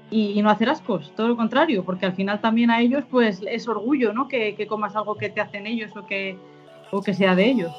[0.09, 3.67] y, no hacer ascos, todo lo contrario, porque al final también a ellos pues es
[3.67, 4.29] orgullo, ¿no?
[4.29, 6.37] Que, que comas algo que te hacen ellos o que,
[6.91, 7.73] o que sea de ellos.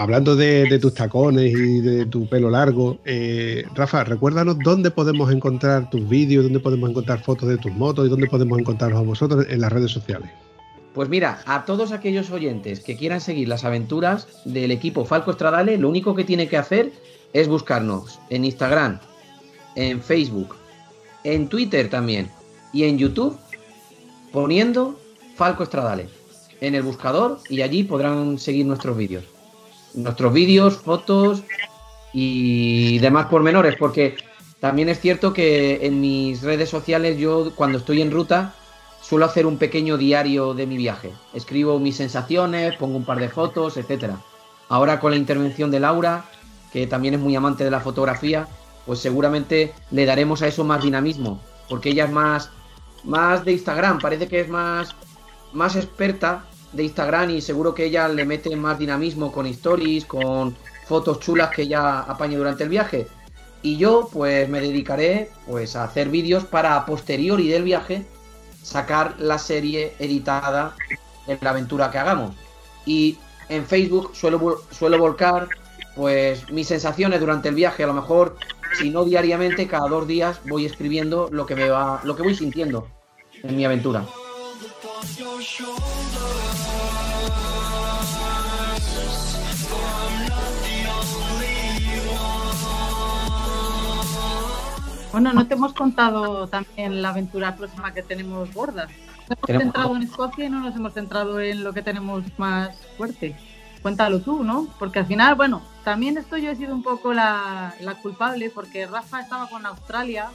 [0.00, 5.90] Hablando de, tus tacones y de tu pelo largo, eh, Rafa, recuérdanos dónde podemos encontrar
[5.90, 9.44] tus vídeos, dónde podemos encontrar fotos de tus motos y dónde podemos encontraros a vosotros
[9.50, 10.30] en las redes sociales.
[10.94, 15.76] Pues mira, a todos aquellos oyentes que quieran seguir las aventuras del equipo Falco Estradale,
[15.76, 16.92] lo único que tiene que hacer
[17.34, 19.00] es buscarnos en Instagram,
[19.76, 20.56] en Facebook,
[21.24, 22.30] en Twitter también
[22.72, 23.36] y en YouTube
[24.32, 24.98] poniendo
[25.36, 26.08] Falco Estradale
[26.62, 29.24] en el buscador y allí podrán seguir nuestros vídeos.
[29.94, 31.42] Nuestros vídeos, fotos
[32.12, 34.16] y demás pormenores, porque
[34.60, 38.54] también es cierto que en mis redes sociales yo cuando estoy en ruta
[39.00, 41.12] suelo hacer un pequeño diario de mi viaje.
[41.32, 44.14] Escribo mis sensaciones, pongo un par de fotos, etc.
[44.68, 46.26] Ahora con la intervención de Laura,
[46.72, 48.46] que también es muy amante de la fotografía,
[48.86, 52.50] pues seguramente le daremos a eso más dinamismo, porque ella es más,
[53.04, 54.94] más de Instagram, parece que es más,
[55.52, 60.56] más experta de Instagram y seguro que ella le mete más dinamismo con stories, con
[60.86, 63.06] fotos chulas que ella apaña durante el viaje.
[63.62, 68.04] Y yo pues me dedicaré pues a hacer vídeos para a posteriori del viaje
[68.62, 70.74] sacar la serie editada
[71.26, 72.34] en la aventura que hagamos.
[72.86, 73.18] Y
[73.48, 75.48] en Facebook suelo, suelo volcar
[75.94, 78.36] pues mis sensaciones durante el viaje, a lo mejor
[78.78, 82.34] si no diariamente, cada dos días voy escribiendo lo que me va, lo que voy
[82.34, 82.86] sintiendo
[83.42, 84.06] en mi aventura.
[95.12, 98.88] Bueno, no te hemos contado también la aventura próxima que tenemos gorda.
[99.28, 102.76] Nos hemos centrado en Escocia y no nos hemos centrado en lo que tenemos más
[102.96, 103.36] fuerte.
[103.82, 104.68] Cuéntalo tú, ¿no?
[104.78, 109.20] Porque al final, bueno, también esto yo he sido un poco la, culpable porque Rafa
[109.20, 110.30] estaba con Australia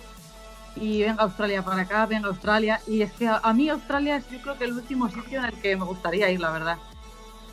[0.75, 2.79] y venga Australia para acá, venga Australia.
[2.87, 5.45] Y es que a, a, mí Australia es yo creo que el último sitio en
[5.45, 6.77] el que me gustaría ir, la verdad.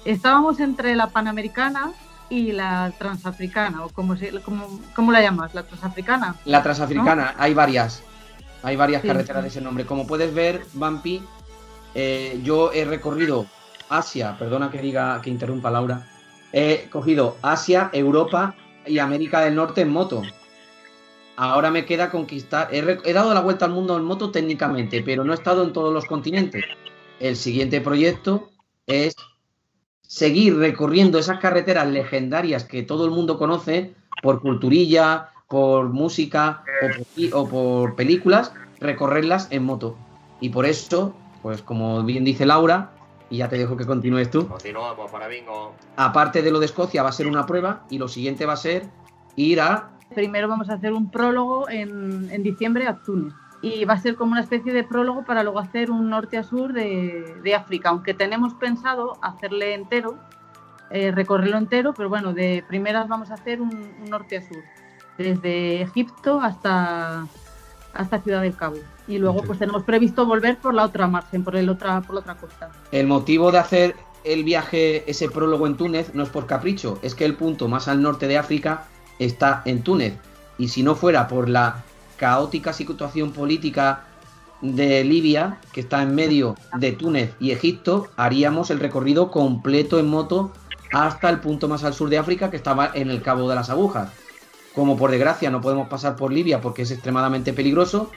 [0.05, 1.93] Estábamos entre la Panamericana
[2.33, 6.35] y la transafricana, o como, se, como, la llamas, la transafricana.
[6.47, 8.03] La transafricana, hay varias,
[8.63, 9.85] hay varias carreteras de ese nombre.
[9.85, 11.23] Como puedes ver, Bampi,
[11.95, 13.47] eh, yo he recorrido
[13.91, 16.07] Asia, perdona que diga, que interrumpa Laura,
[16.53, 18.55] he cogido Asia, Europa
[18.87, 20.23] y América del Norte en moto.
[21.43, 25.25] Ahora me queda conquistar, he, he dado la vuelta al mundo en moto técnicamente, pero
[25.25, 26.65] no he estado en todos los continentes.
[27.19, 28.51] El siguiente proyecto
[28.87, 29.17] es
[30.03, 36.63] seguir recorriendo esas carreteras legendarias que todo el mundo conoce por Culturilla, por música
[37.33, 39.97] o por, películas, recorrerlas en moto.
[40.41, 41.13] Y por eso,
[41.43, 42.93] pues como bien dice Laura,
[43.31, 44.47] y ya te dejo que continúes tú.
[44.47, 45.75] Continuamos para bingo.
[45.97, 48.57] Aparte de lo de Escocia, va a ser una prueba y lo siguiente va a
[48.57, 48.87] ser
[49.35, 49.91] ir a.
[50.15, 54.17] Primero vamos a hacer un prólogo en, en diciembre a Túnez y va a ser
[54.17, 58.13] como una especie de prólogo para luego hacer un norte a sur de, África, aunque
[58.13, 60.19] tenemos pensado hacerle entero,
[60.91, 64.63] eh, recorrerlo entero, pero bueno, de primeras vamos a hacer un, norte a sur,
[65.17, 67.27] desde Egipto hasta,
[67.95, 68.77] hasta Ciudad del Cabo.
[69.07, 72.21] Y luego pues tenemos previsto volver por la otra margen, por, el otra, por la
[72.21, 72.71] otra costa.
[72.91, 77.15] El motivo de hacer el viaje, ese prólogo en Túnez, no es por capricho, es
[77.15, 78.89] que el punto más al norte de África
[79.19, 80.15] está en Túnez.
[80.59, 81.83] Y si no fuera por la
[82.17, 84.05] caótica situación política
[84.61, 90.09] de Libia, que está en medio de Túnez y Egipto, haríamos el recorrido completo en
[90.09, 90.53] moto
[90.93, 93.71] hasta el punto más al sur de África, que estaba en el Cabo de las
[93.71, 94.11] Agujas.
[94.75, 98.11] Como por desgracia no podemos pasar por Libia porque es extremadamente peligroso,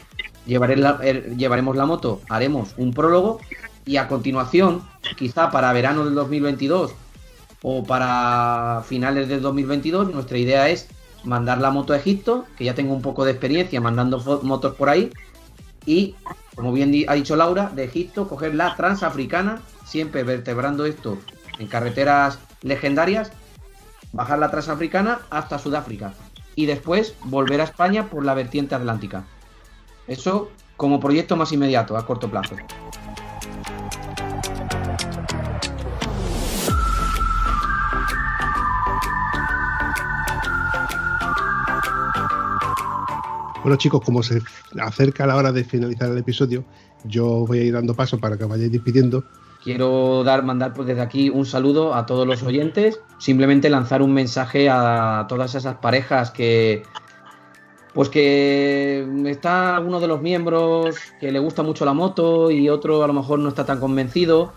[0.46, 3.40] llevaremos la moto, haremos un prólogo
[3.86, 4.84] y a continuación,
[5.18, 6.94] quizá para verano del 2022
[7.68, 10.88] o para finales del 2022, nuestra idea es
[11.24, 14.88] mandar la moto a Egipto, que ya tengo un poco de experiencia mandando motos por
[14.88, 15.12] ahí,
[15.84, 16.14] y,
[16.54, 21.18] como bien ha dicho Laura, de Egipto coger la transafricana, siempre vertebrando esto
[21.58, 23.32] en carreteras legendarias,
[24.14, 26.14] bajar la transafricana hasta Sudáfrica
[26.56, 29.26] y después volver a España por la vertiente atlántica.
[30.06, 32.58] Eso como proyecto más inmediato, a corto plazo.
[43.66, 44.44] Bueno chicos, como se
[44.80, 46.64] acerca la hora de finalizar el episodio,
[47.04, 49.24] yo voy a ir dando paso para que vayáis despidiendo.
[49.64, 54.14] Quiero dar, mandar pues desde aquí un saludo a todos los oyentes, simplemente lanzar un
[54.14, 56.84] mensaje a todas esas parejas que
[57.96, 63.04] pues que está uno de los miembros que le gusta mucho la moto y otro
[63.04, 64.54] a lo mejor no está tan convencido,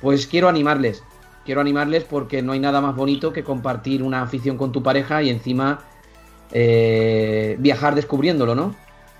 [0.00, 1.02] pues quiero animarles.
[1.44, 5.24] Quiero animarles porque no hay nada más bonito que compartir una afición con tu pareja
[5.24, 5.80] y encima
[6.54, 8.74] eh, viajar descubriéndolo, ¿no?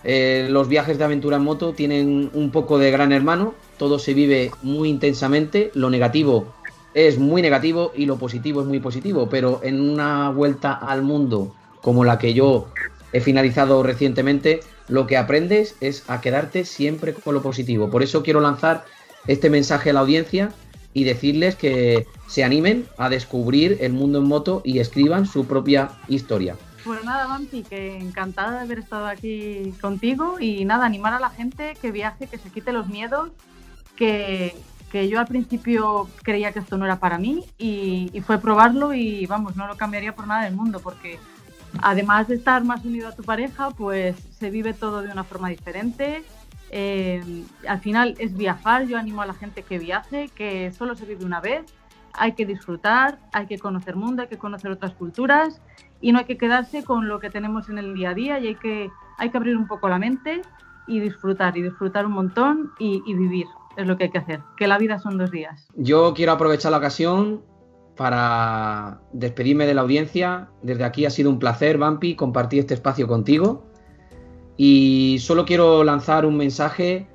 [0.05, 4.15] Eh, los viajes de aventura en moto tienen un poco de gran hermano, todo se
[4.15, 6.55] vive muy intensamente, lo negativo
[6.95, 11.55] es muy negativo y lo positivo es muy positivo, pero en una vuelta al mundo
[11.83, 12.69] como la que yo
[13.13, 17.91] he finalizado recientemente, lo que aprendes es a quedarte siempre con lo positivo.
[17.91, 18.85] Por eso quiero lanzar
[19.27, 20.53] este mensaje a la audiencia
[20.93, 25.91] y decirles que se animen a descubrir el mundo en moto y escriban su propia
[26.09, 26.57] historia.
[26.85, 31.31] Pues nada, Vampi, que encantada de haber estado aquí contigo y nada, animar a la
[31.31, 33.31] gente que viaje, que se quite los miedos,
[33.97, 34.55] que,
[34.93, 39.57] yo al principio creía que esto no era para mí y, fue probarlo y vamos,
[39.57, 41.19] no lo cambiaría por nada del mundo porque
[41.83, 45.49] además de estar más unido a tu pareja, pues se vive todo de una forma
[45.49, 46.23] diferente.
[46.71, 51.07] Eh, al final es viajar, yo animo a la gente que viaje, que solo se
[51.07, 51.65] vive una vez,
[52.13, 55.61] hay que disfrutar, hay que conocer mundo, hay que conocer otras culturas
[56.05, 58.49] y no hay que quedarse con lo que tenemos en el día a día y
[58.49, 60.43] hay que, hay que abrir un poco la mente
[60.87, 63.47] y disfrutar, y disfrutar un montón y, vivir.
[63.79, 65.67] Es lo que hay que hacer, que la vida son dos días.
[65.77, 67.41] Yo quiero aprovechar la ocasión
[67.97, 70.51] para despedirme de la audiencia.
[70.63, 73.65] Desde aquí ha sido un placer, Vampi, compartir este espacio contigo.
[74.59, 77.09] Y solo quiero lanzar un mensaje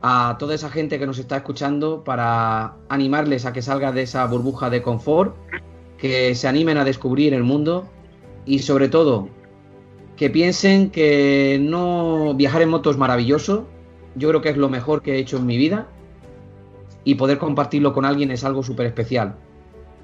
[0.00, 4.24] a toda esa gente que nos está escuchando para animarles a que salga de esa
[4.24, 5.36] burbuja de confort,
[5.98, 7.90] que se animen a descubrir el mundo
[8.46, 9.28] y sobre todo
[10.16, 13.66] que piensen que no viajar en moto es maravilloso.
[14.14, 15.88] Yo creo que es lo mejor que he hecho en mi vida
[17.04, 19.36] y poder compartirlo con alguien es algo súper especial.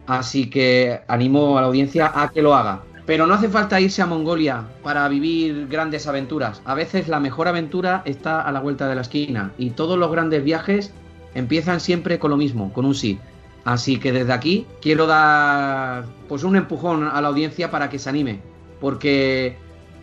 [0.06, 2.82] Así que animo a la audiencia a que lo haga.
[3.06, 6.62] Pero no hace falta irse a Mongolia para vivir grandes aventuras.
[6.64, 10.12] A veces la mejor aventura está a la vuelta de la esquina y todos los
[10.12, 10.92] grandes viajes
[11.34, 13.18] empiezan siempre con lo mismo, con un sí.
[13.64, 18.08] Así que desde aquí quiero dar pues un empujón a la audiencia para que se
[18.08, 18.40] anime,
[18.80, 19.56] porque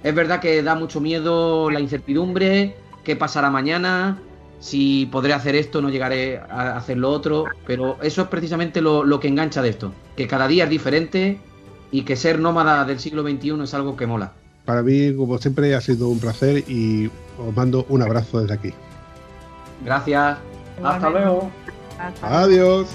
[0.04, 4.20] es verdad que da mucho miedo la incertidumbre, qué pasará mañana,
[4.60, 9.04] si podré hacer esto, no llegaré a hacer lo otro, pero eso es precisamente lo,
[9.04, 11.40] lo que engancha de esto, que cada día es diferente
[11.92, 14.32] y que ser nómada del siglo XXI es algo que mola.
[14.66, 18.74] Para mí, como siempre, ha sido un placer y os mando un abrazo desde aquí.
[19.84, 20.38] Gracias.
[20.84, 21.50] Hasta luego.
[22.22, 22.88] Adiós.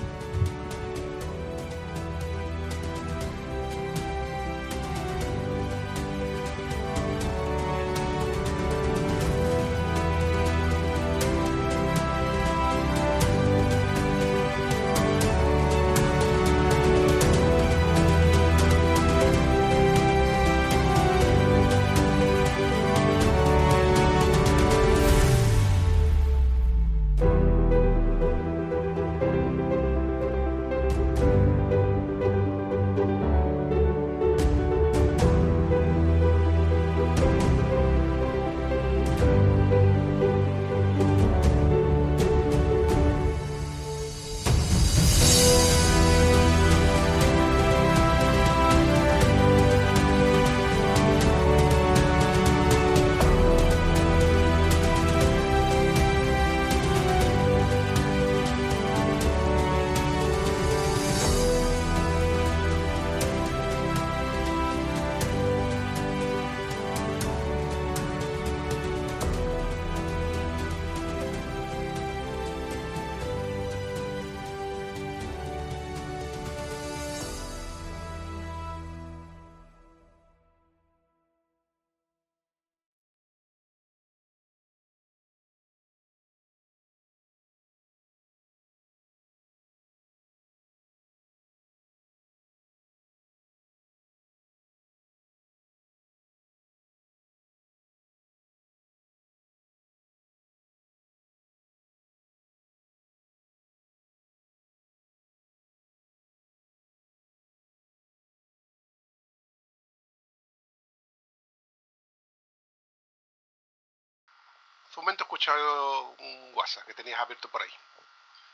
[114.95, 117.79] Hace un momento he escuchado un WhatsApp que tenías abierto por ahí.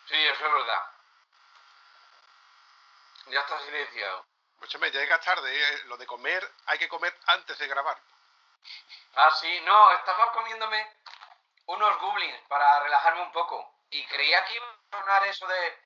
[0.08, 0.82] Sí, eso es verdad.
[3.26, 4.24] Ya está silenciado.
[4.54, 5.82] Escúchame, ya llega tarde, ¿eh?
[5.84, 7.98] lo de comer hay que comer antes de grabar.
[9.16, 10.96] Ah, sí, no, estaba comiéndome
[11.66, 13.74] unos goblins para relajarme un poco.
[13.90, 15.78] Y creía que iba a sonar eso de,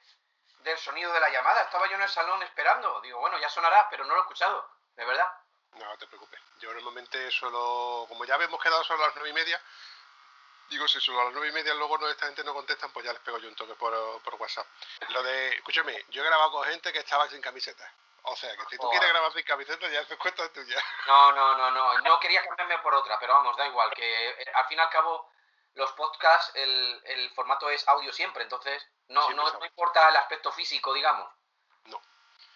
[0.61, 1.63] del sonido de la llamada.
[1.63, 3.01] Estaba yo en el salón esperando.
[3.01, 5.33] Digo, bueno, ya sonará, pero no lo he escuchado, de verdad.
[5.73, 6.41] No, no te preocupes.
[6.61, 9.61] Yo normalmente solo, como ya habíamos quedado solo a las nueve y media,
[10.69, 13.05] digo, si solo a las nueve y media luego no, esta gente no contestan, pues
[13.05, 14.67] ya les pego yo un toque por, por WhatsApp.
[15.11, 17.93] Lo de, escúchame, yo he grabado con gente que estaba sin camiseta.
[18.27, 18.99] O sea, que si tú Joder.
[18.99, 20.83] quieres grabar sin camiseta, ya es cuenta tuya.
[21.07, 21.99] No, no, no, no.
[22.01, 23.93] No quería cambiarme por otra, pero vamos, da igual.
[23.93, 25.31] Que eh, al fin y al cabo,
[25.75, 28.43] los podcasts, el, el formato es audio siempre.
[28.43, 31.31] Entonces, no, Siempre no, no importa el aspecto físico, digamos.
[31.85, 32.01] No.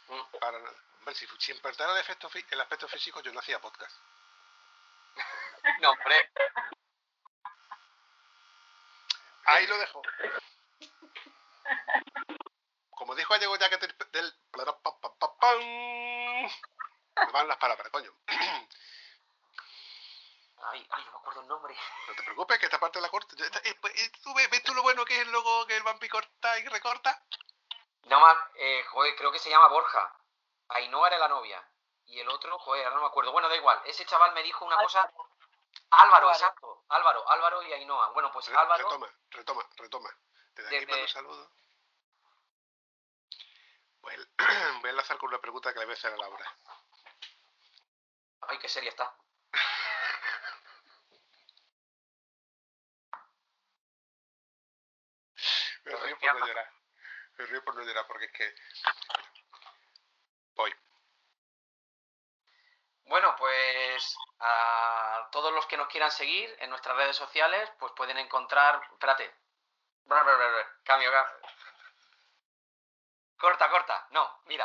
[0.09, 0.39] Mm.
[0.41, 0.77] Para nada.
[1.01, 3.97] Hombre, si, si importara el, efecto, el aspecto físico, yo no hacía podcast.
[5.81, 6.31] No, hombre.
[9.49, 10.03] Ahí lo dejo.
[12.91, 13.95] Como dijo Gallego ya que del...
[17.27, 18.13] me van las palabras, coño.
[20.61, 21.75] Ay, ay, no me acuerdo el nombre.
[22.09, 23.09] No te preocupes, que esta parte la
[23.47, 25.83] está- eh, pues, eh, ¿Tú ves, ves tú lo bueno que es luego que el
[25.83, 27.23] vampi corta y recorta?
[28.05, 30.15] No, ma- eh, joder, creo que se llama Borja.
[30.69, 31.63] Ainhoa era la novia.
[32.07, 33.33] Y el otro, joder, ahora no me acuerdo.
[33.33, 33.81] Bueno, da igual.
[33.87, 35.01] Ese chaval me dijo una cosa.
[35.03, 35.27] Álvaro,
[35.91, 36.31] Álvaro.
[36.33, 36.78] exacto.
[36.89, 38.11] Álvaro, Álvaro y Ainhoa.
[38.13, 38.85] Bueno, pues Álvaro.
[38.85, 40.11] Retoma, retoma, retoma.
[40.55, 41.51] Desde aquí Desde- mando un saludo.
[44.01, 44.19] Voy a,
[44.81, 46.57] voy a enlazar con una pregunta que le voy a hacer a Laura.
[48.43, 49.15] Ay, qué seria está.
[55.85, 56.73] Me río por no llorar.
[57.39, 58.55] Me río por no llorar porque es que...
[60.57, 60.75] Voy.
[63.09, 68.19] Bueno, pues a todos los que nos quieran seguir en nuestras redes sociales, pues pueden
[68.19, 68.81] encontrar.
[68.93, 69.35] Espérate.
[70.05, 70.77] Bra, bra, bra, bra.
[70.85, 71.49] Cambio, cambio.
[73.39, 74.07] Corta, corta.
[74.11, 74.65] No, mira.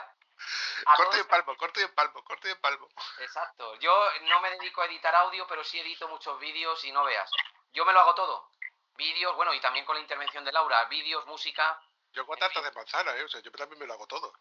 [0.85, 2.87] A Corto y todos- empalmo, corto y empalmo, corto y empalmo.
[3.19, 3.75] Exacto.
[3.75, 7.29] Yo no me dedico a editar audio, pero sí edito muchos vídeos y no veas.
[7.71, 8.49] Yo me lo hago todo.
[8.95, 10.83] Vídeos, bueno, y también con la intervención de Laura.
[10.85, 11.81] Vídeos, música.
[12.11, 13.23] Yo con tartas de manzana, ¿eh?
[13.23, 14.33] O sea, yo también me lo hago todo.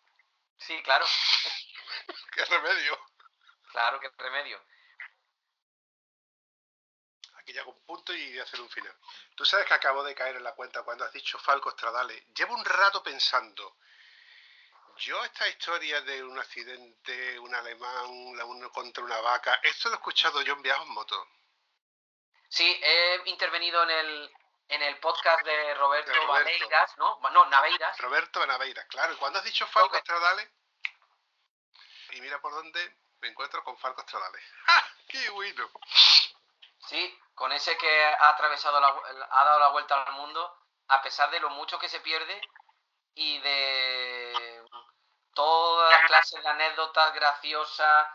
[0.58, 1.04] Sí, claro.
[2.34, 2.98] ¿Qué remedio?
[3.72, 4.62] Claro, qué remedio.
[7.38, 8.94] Aquí ya hago un punto y voy a hacer un final.
[9.34, 12.26] Tú sabes que acabo de caer en la cuenta cuando has dicho Falco Stradale.
[12.36, 13.78] Llevo un rato pensando.
[14.98, 19.94] Yo esta historia de un accidente, un alemán, la uno contra una vaca, esto lo
[19.94, 21.28] he escuchado yo en viajes en moto.
[22.50, 24.36] Sí, he intervenido en el,
[24.68, 26.68] en el podcast de Roberto, Roberto.
[26.98, 27.18] ¿no?
[27.30, 27.98] No, Naveiras.
[27.98, 29.14] Roberto Naveira, claro.
[29.14, 30.02] Y cuando has dicho Falco Ok.
[30.02, 30.52] Stradale,
[32.10, 34.38] y mira por dónde me encuentro con Falco Stradale.
[34.66, 34.84] ¡Ja!
[35.08, 35.70] ¡Qué bueno!
[36.78, 38.88] Sí, con ese que ha atravesado la,
[39.30, 40.58] ha dado la vuelta al mundo,
[40.88, 42.40] a pesar de lo mucho que se pierde
[43.14, 44.64] y de
[45.32, 48.08] todas las clases de anécdotas graciosas,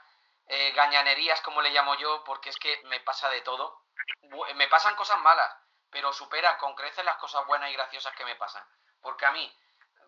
[0.48, 3.86] eh, gañanerías, como le llamo yo, porque es que me pasa de todo.
[4.56, 5.56] Me pasan cosas malas,
[5.90, 8.64] pero superan con creces las cosas buenas y graciosas que me pasan.
[9.02, 9.58] Porque a mí,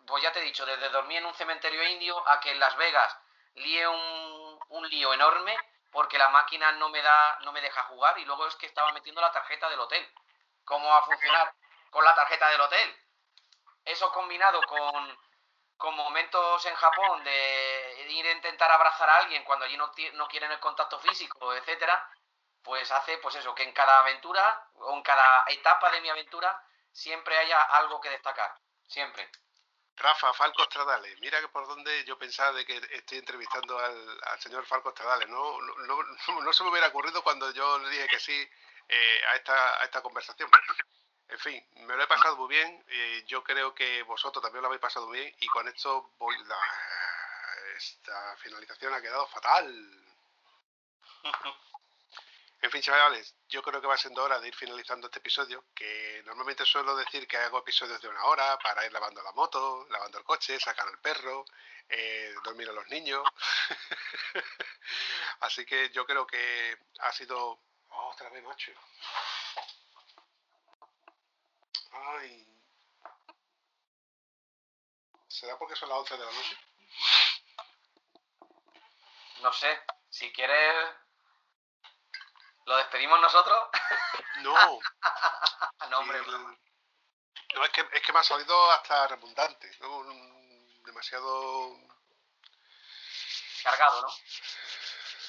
[0.05, 2.75] pues ya te he dicho, desde dormir en un cementerio indio a que en Las
[2.75, 3.17] Vegas
[3.55, 4.38] líe un,
[4.69, 5.57] un lío enorme
[5.91, 8.91] porque la máquina no me da, no me deja jugar y luego es que estaba
[8.91, 10.07] metiendo la tarjeta del hotel.
[10.63, 11.53] ¿Cómo va a funcionar
[11.89, 12.97] con la tarjeta del hotel?
[13.85, 15.17] Eso combinado con,
[15.77, 20.27] con momentos en Japón de ir a intentar abrazar a alguien cuando allí no, no
[20.27, 22.07] quieren el contacto físico, etcétera,
[22.61, 26.63] pues hace pues eso, que en cada aventura o en cada etapa de mi aventura
[26.91, 28.53] siempre haya algo que destacar.
[28.87, 29.29] Siempre.
[29.99, 31.15] Rafa, Falco Stradale.
[31.17, 34.93] Mira que por dónde yo pensaba de que estoy entrevistando al, al señor Falco
[35.27, 38.49] no, no, no- no se me hubiera ocurrido cuando yo le dije que sí
[38.87, 40.49] eh, a, esta, a esta conversación.
[41.27, 42.83] En fin, me lo he pasado muy bien.
[42.87, 45.35] eh, yo creo que vosotros también lo habéis pasado muy bien.
[45.41, 46.35] Y con esto voy.
[46.45, 46.57] la-
[47.77, 50.05] esta finalización ha quedado fatal.
[52.61, 56.21] En fin, chavales, yo creo que va siendo hora de ir finalizando este episodio, que
[56.25, 60.17] normalmente suelo decir que hago episodios de una hora para ir lavando la moto, lavando
[60.17, 61.45] el coche, sacar al perro,
[61.87, 63.23] eh, dormir a los niños.
[65.39, 67.61] Así que yo creo que ha sido...
[67.91, 68.73] Oh, otra vez, macho.
[71.91, 72.45] Ay.
[75.29, 76.57] ¿Será porque son las 11 de la noche?
[79.41, 80.93] No sé, si quieres
[82.69, 83.59] lo despedimos nosotros.
[84.41, 84.53] No.
[85.89, 89.69] no, hombre, el- No, es que, es que me ha salido hasta redundante,
[90.85, 91.75] demasiado...
[93.63, 94.07] cargado, ¿no?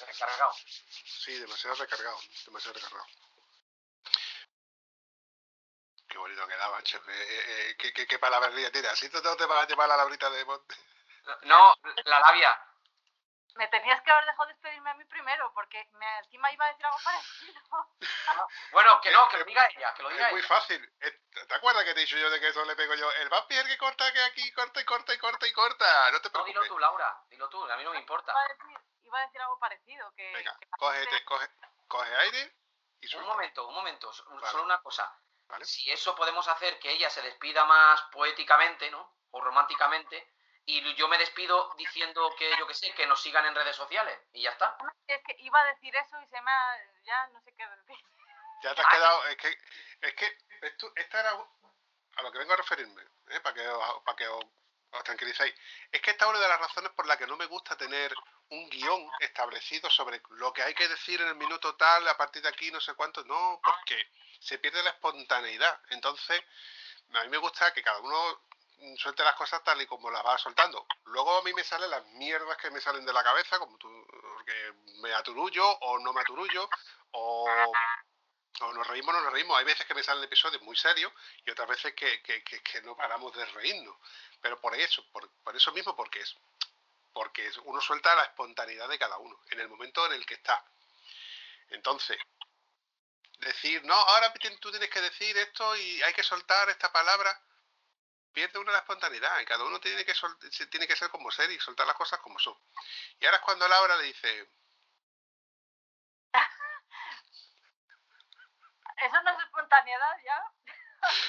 [0.07, 0.53] Recargado.
[1.25, 3.07] Sí, demasiado recargado, demasiado recargado.
[6.19, 6.99] bonito queda, macho.
[6.99, 8.89] Eh, eh, eh, ¿qué, qué, qué palabrería tiene?
[8.89, 10.77] ¿Así tú no te vas a llevar la labrita de monte?
[11.43, 12.70] No, la labia.
[13.61, 16.87] Me tenías que haber dejado despedirme a mí primero, porque me, encima iba a decir
[16.87, 17.61] algo parecido.
[18.73, 20.49] Bueno, que no, que lo diga ella, que lo diga Es muy ella.
[20.49, 20.95] fácil.
[21.01, 23.11] Eh, ¿Te acuerdas que te he dicho yo de que eso le pego yo?
[23.13, 26.11] El vampi es el que corta, que aquí corta y corta y corta y corta.
[26.11, 26.69] No te No, dilo preocupes.
[26.69, 27.23] tú, Laura.
[27.29, 28.33] Dilo tú, a mí no me importa.
[28.33, 30.33] Iba a decir, iba a decir algo parecido, que...
[30.33, 31.49] Venga, que cógete, gente- coge,
[31.87, 32.57] coge aire
[33.03, 33.29] y Un suelta.
[33.29, 34.11] momento, un momento.
[34.27, 34.47] Vale.
[34.51, 35.15] Solo una cosa.
[35.49, 35.65] ¿Vale?
[35.67, 39.17] Si eso podemos hacer que ella se despida más poéticamente, ¿no?
[39.33, 40.33] O románticamente.
[40.71, 44.17] Y yo me despido diciendo que, yo qué sé, que nos sigan en redes sociales.
[44.33, 44.77] Y ya está.
[45.09, 46.77] Es que iba a decir eso y se me ha...
[47.03, 47.97] ya no sé qué decir.
[48.63, 49.25] Ya te has quedado.
[49.31, 49.59] Es que,
[50.03, 53.41] es que esto, esta era a lo que vengo a referirme, ¿eh?
[53.41, 54.45] para que, os, para que os,
[54.93, 55.55] os tranquilicéis.
[55.91, 58.15] Es que esta es una de las razones por las que no me gusta tener
[58.51, 62.43] un guion establecido sobre lo que hay que decir en el minuto tal, a partir
[62.43, 63.25] de aquí, no sé cuánto.
[63.25, 65.81] No, porque se pierde la espontaneidad.
[65.91, 66.41] Entonces,
[67.15, 68.50] a mí me gusta que cada uno
[68.97, 70.87] suelte las cosas tal y como las va soltando.
[71.05, 73.89] Luego a mí me salen las mierdas que me salen de la cabeza, como tú,
[74.47, 76.69] que me aturullo o no me aturullo,
[77.13, 77.73] o,
[78.63, 79.59] o nos reímos o no nos reímos.
[79.59, 81.13] Hay veces que me salen episodios muy serios
[81.45, 83.97] y otras veces que, que- que- que no paramos de reírnos.
[84.41, 86.37] Pero por eso, por, por eso mismo, porque es
[87.13, 90.65] porque uno suelta la espontaneidad de cada uno en el momento en el que está.
[91.71, 92.17] Entonces,
[93.39, 97.41] decir, no, ahora tú tienes que decir esto y hay que soltar esta palabra,
[98.33, 101.31] pierde uno la espontaneidad y cada uno tiene que, sol- se- tiene que ser como
[101.31, 102.57] ser y soltar las cosas como son.
[103.19, 104.51] Y ahora es cuando Laura le dice,
[108.97, 110.53] Eso no es espontaneidad ya.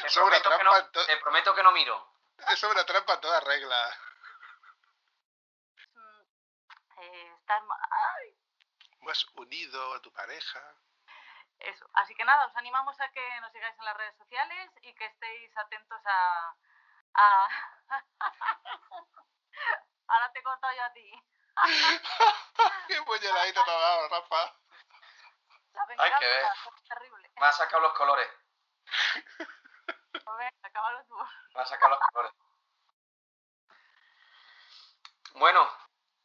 [0.01, 2.13] Te Eso es una trampa, no, te prometo que no miro.
[2.49, 3.97] eso es una trampa en toda regla.
[5.93, 6.21] Mm,
[7.01, 7.63] eh, estás
[8.19, 8.37] ay,
[8.99, 10.75] Más unido a tu pareja.
[11.59, 11.89] eso.
[11.93, 15.05] Así que nada, os animamos a que nos sigáis en las redes sociales y que
[15.05, 16.55] estéis atentos a...
[17.13, 17.47] a...
[20.07, 21.11] Ahora te he cortado yo a ti.
[22.87, 24.55] ¡Qué puñaladita te ha dado, Rafa!
[25.73, 26.45] La Hay que ver.
[26.87, 27.31] terrible.
[27.39, 28.29] Me ha sacado los colores.
[30.11, 31.15] Pues venga, acábalo tú.
[31.55, 32.31] Me ha sacado los colores.
[35.35, 35.69] Bueno,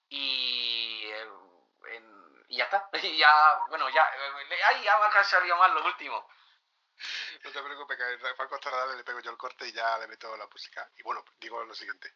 [0.08, 1.28] y, eh,
[1.92, 2.88] en- y ya está.
[3.02, 4.02] Y ya, bueno, ya.
[4.02, 6.28] eh, Ay, ya me ha salido mal lo último.
[7.46, 10.08] No te preocupes, que a Rafa Costradale le pego yo el corte y ya le
[10.08, 10.90] meto la música.
[10.96, 12.12] Y bueno, digo lo siguiente.